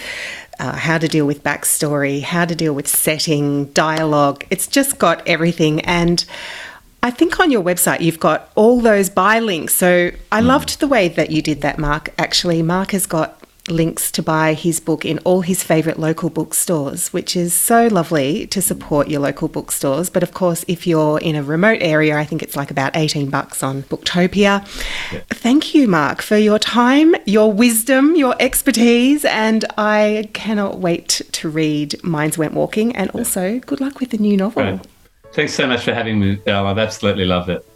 [0.59, 4.44] uh, how to deal with backstory, how to deal with setting, dialogue.
[4.51, 5.81] It's just got everything.
[5.81, 6.24] And
[7.02, 9.74] I think on your website you've got all those buy links.
[9.74, 10.47] So I mm.
[10.47, 12.10] loved the way that you did that, Mark.
[12.16, 17.12] Actually, Mark has got links to buy his book in all his favourite local bookstores,
[17.12, 20.11] which is so lovely to support your local bookstores.
[20.11, 23.31] But of course, if you're in a remote area, I think it's like about 18
[23.31, 24.66] bucks on Booktopia.
[25.12, 25.23] Yeah.
[25.31, 31.49] Thank you, Mark, for your time, your wisdom, your expertise, and I cannot wait to
[31.49, 32.95] read Minds Went Walking.
[32.95, 34.62] And also, good luck with the new novel.
[34.62, 34.86] Right.
[35.32, 36.39] Thanks so much for having me.
[36.47, 37.66] I've absolutely loved it.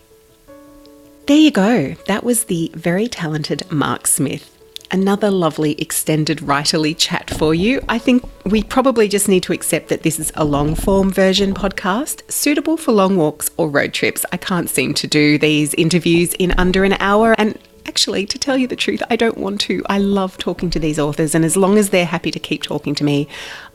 [1.27, 1.95] There you go.
[2.07, 4.58] That was the very talented Mark Smith.
[4.91, 7.85] Another lovely extended writerly chat for you.
[7.91, 11.53] I think we probably just need to accept that this is a long form version
[11.53, 14.25] podcast, suitable for long walks or road trips.
[14.33, 18.57] I can't seem to do these interviews in under an hour, and actually, to tell
[18.57, 19.83] you the truth, I don't want to.
[19.91, 22.95] I love talking to these authors, and as long as they're happy to keep talking
[22.95, 23.29] to me,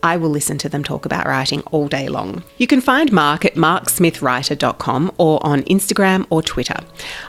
[0.04, 2.44] I will listen to them talk about writing all day long.
[2.58, 6.80] You can find Mark at marksmithwriter.com or on Instagram or Twitter.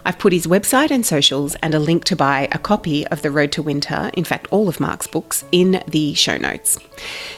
[0.04, 3.30] I've put his website and socials and a link to buy a copy of The
[3.30, 6.78] Road to Winter, in fact, all of Mark's books, in the show notes.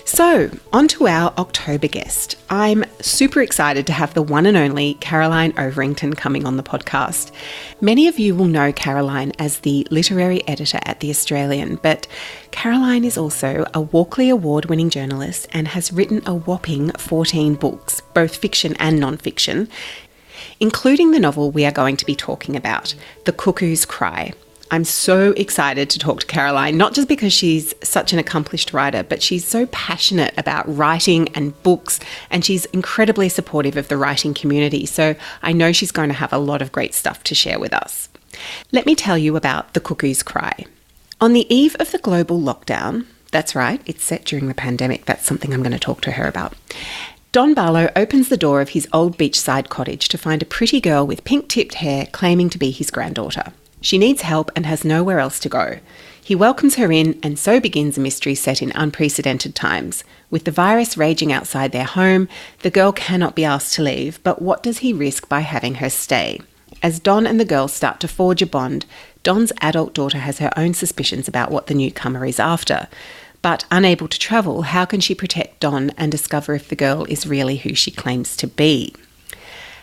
[0.06, 2.36] So, on to our October guest.
[2.48, 7.30] I'm super excited to have the one and only Caroline Overington coming on the podcast.
[7.80, 12.06] Many of you will know Caroline as the literary editor at The Australian, but
[12.56, 18.00] Caroline is also a Walkley Award winning journalist and has written a whopping 14 books,
[18.14, 19.68] both fiction and non fiction,
[20.58, 22.94] including the novel we are going to be talking about,
[23.26, 24.32] The Cuckoo's Cry.
[24.70, 29.02] I'm so excited to talk to Caroline, not just because she's such an accomplished writer,
[29.02, 32.00] but she's so passionate about writing and books,
[32.30, 34.86] and she's incredibly supportive of the writing community.
[34.86, 37.74] So I know she's going to have a lot of great stuff to share with
[37.74, 38.08] us.
[38.72, 40.64] Let me tell you about The Cuckoo's Cry.
[41.18, 45.24] On the eve of the global lockdown, that's right, it's set during the pandemic, that's
[45.24, 46.52] something I'm going to talk to her about.
[47.32, 51.06] Don Barlow opens the door of his old beachside cottage to find a pretty girl
[51.06, 53.54] with pink tipped hair claiming to be his granddaughter.
[53.80, 55.78] She needs help and has nowhere else to go.
[56.22, 60.04] He welcomes her in, and so begins a mystery set in unprecedented times.
[60.30, 62.28] With the virus raging outside their home,
[62.60, 65.88] the girl cannot be asked to leave, but what does he risk by having her
[65.88, 66.42] stay?
[66.82, 68.86] As Don and the girl start to forge a bond,
[69.22, 72.88] Don's adult daughter has her own suspicions about what the newcomer is after.
[73.42, 77.26] But unable to travel, how can she protect Don and discover if the girl is
[77.26, 78.94] really who she claims to be?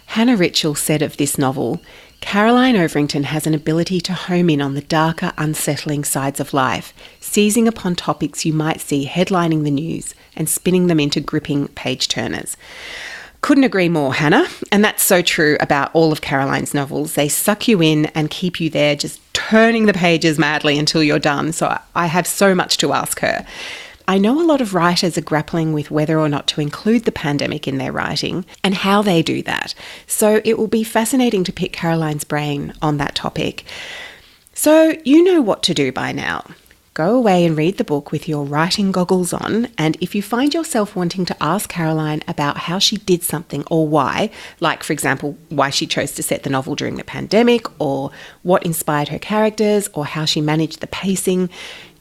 [0.07, 1.82] Hannah Richell said of this novel
[2.22, 6.94] Caroline Overington has an ability to home in on the darker, unsettling sides of life,
[7.20, 12.07] seizing upon topics you might see headlining the news and spinning them into gripping page
[12.07, 12.56] turners.
[13.44, 14.48] Couldn't agree more, Hannah.
[14.72, 17.15] And that's so true about all of Caroline's novels.
[17.15, 21.20] They suck you in and keep you there, just turning the pages madly until you're
[21.20, 21.52] done.
[21.52, 23.45] So I have so much to ask her.
[24.07, 27.11] I know a lot of writers are grappling with whether or not to include the
[27.11, 29.76] pandemic in their writing and how they do that.
[30.07, 33.65] So it will be fascinating to pick Caroline's brain on that topic.
[34.53, 36.45] So you know what to do by now.
[36.94, 40.53] Go away and read the book with your writing goggles on, and if you find
[40.53, 44.30] yourself wanting to ask Caroline about how she did something or why,
[44.60, 48.11] like for example, why she chose to set the novel during the pandemic, or
[48.44, 51.49] what inspired her characters, or how she managed the pacing,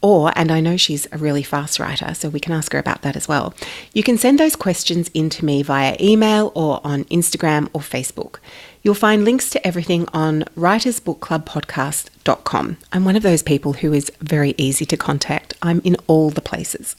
[0.03, 3.01] or, and I know she's a really fast writer, so we can ask her about
[3.01, 3.55] that as well.
[3.95, 8.41] You can send those questions in to me via email or on Instagram or Facebook.
[8.83, 12.77] You'll find links to everything on writersbookclubpodcast.com.
[12.93, 15.55] I'm one of those people who is very easy to contact.
[15.63, 16.97] I'm in all the places.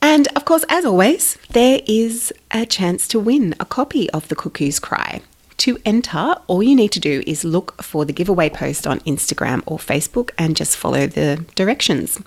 [0.00, 4.34] And of course, as always, there is a chance to win a copy of The
[4.34, 5.20] Cuckoo's Cry.
[5.62, 9.62] To enter, all you need to do is look for the giveaway post on Instagram
[9.64, 12.18] or Facebook and just follow the directions.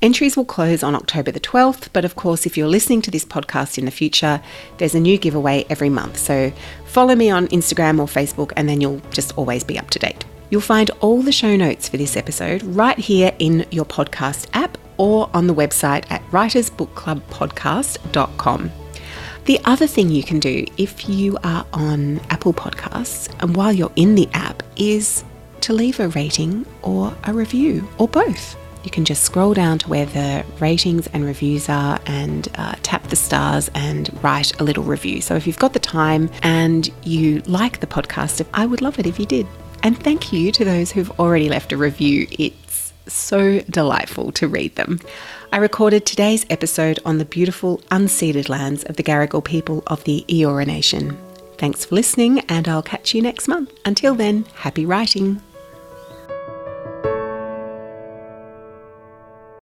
[0.00, 3.26] Entries will close on October the 12th, but of course, if you're listening to this
[3.26, 4.40] podcast in the future,
[4.78, 6.16] there's a new giveaway every month.
[6.16, 6.54] So
[6.86, 10.24] follow me on Instagram or Facebook, and then you'll just always be up to date.
[10.48, 14.78] You'll find all the show notes for this episode right here in your podcast app
[14.96, 18.79] or on the website at writersbookclubpodcast.com.
[19.44, 23.92] The other thing you can do if you are on Apple Podcasts and while you're
[23.96, 25.24] in the app is
[25.62, 28.56] to leave a rating or a review or both.
[28.84, 33.04] You can just scroll down to where the ratings and reviews are and uh, tap
[33.08, 35.20] the stars and write a little review.
[35.20, 39.06] So if you've got the time and you like the podcast, I would love it
[39.06, 39.46] if you did.
[39.82, 42.26] And thank you to those who've already left a review.
[42.30, 45.00] It's so delightful to read them.
[45.52, 50.24] I recorded today's episode on the beautiful unceded lands of the Gadigal people of the
[50.28, 51.18] Eora Nation.
[51.58, 53.72] Thanks for listening, and I'll catch you next month.
[53.84, 55.42] Until then, happy writing.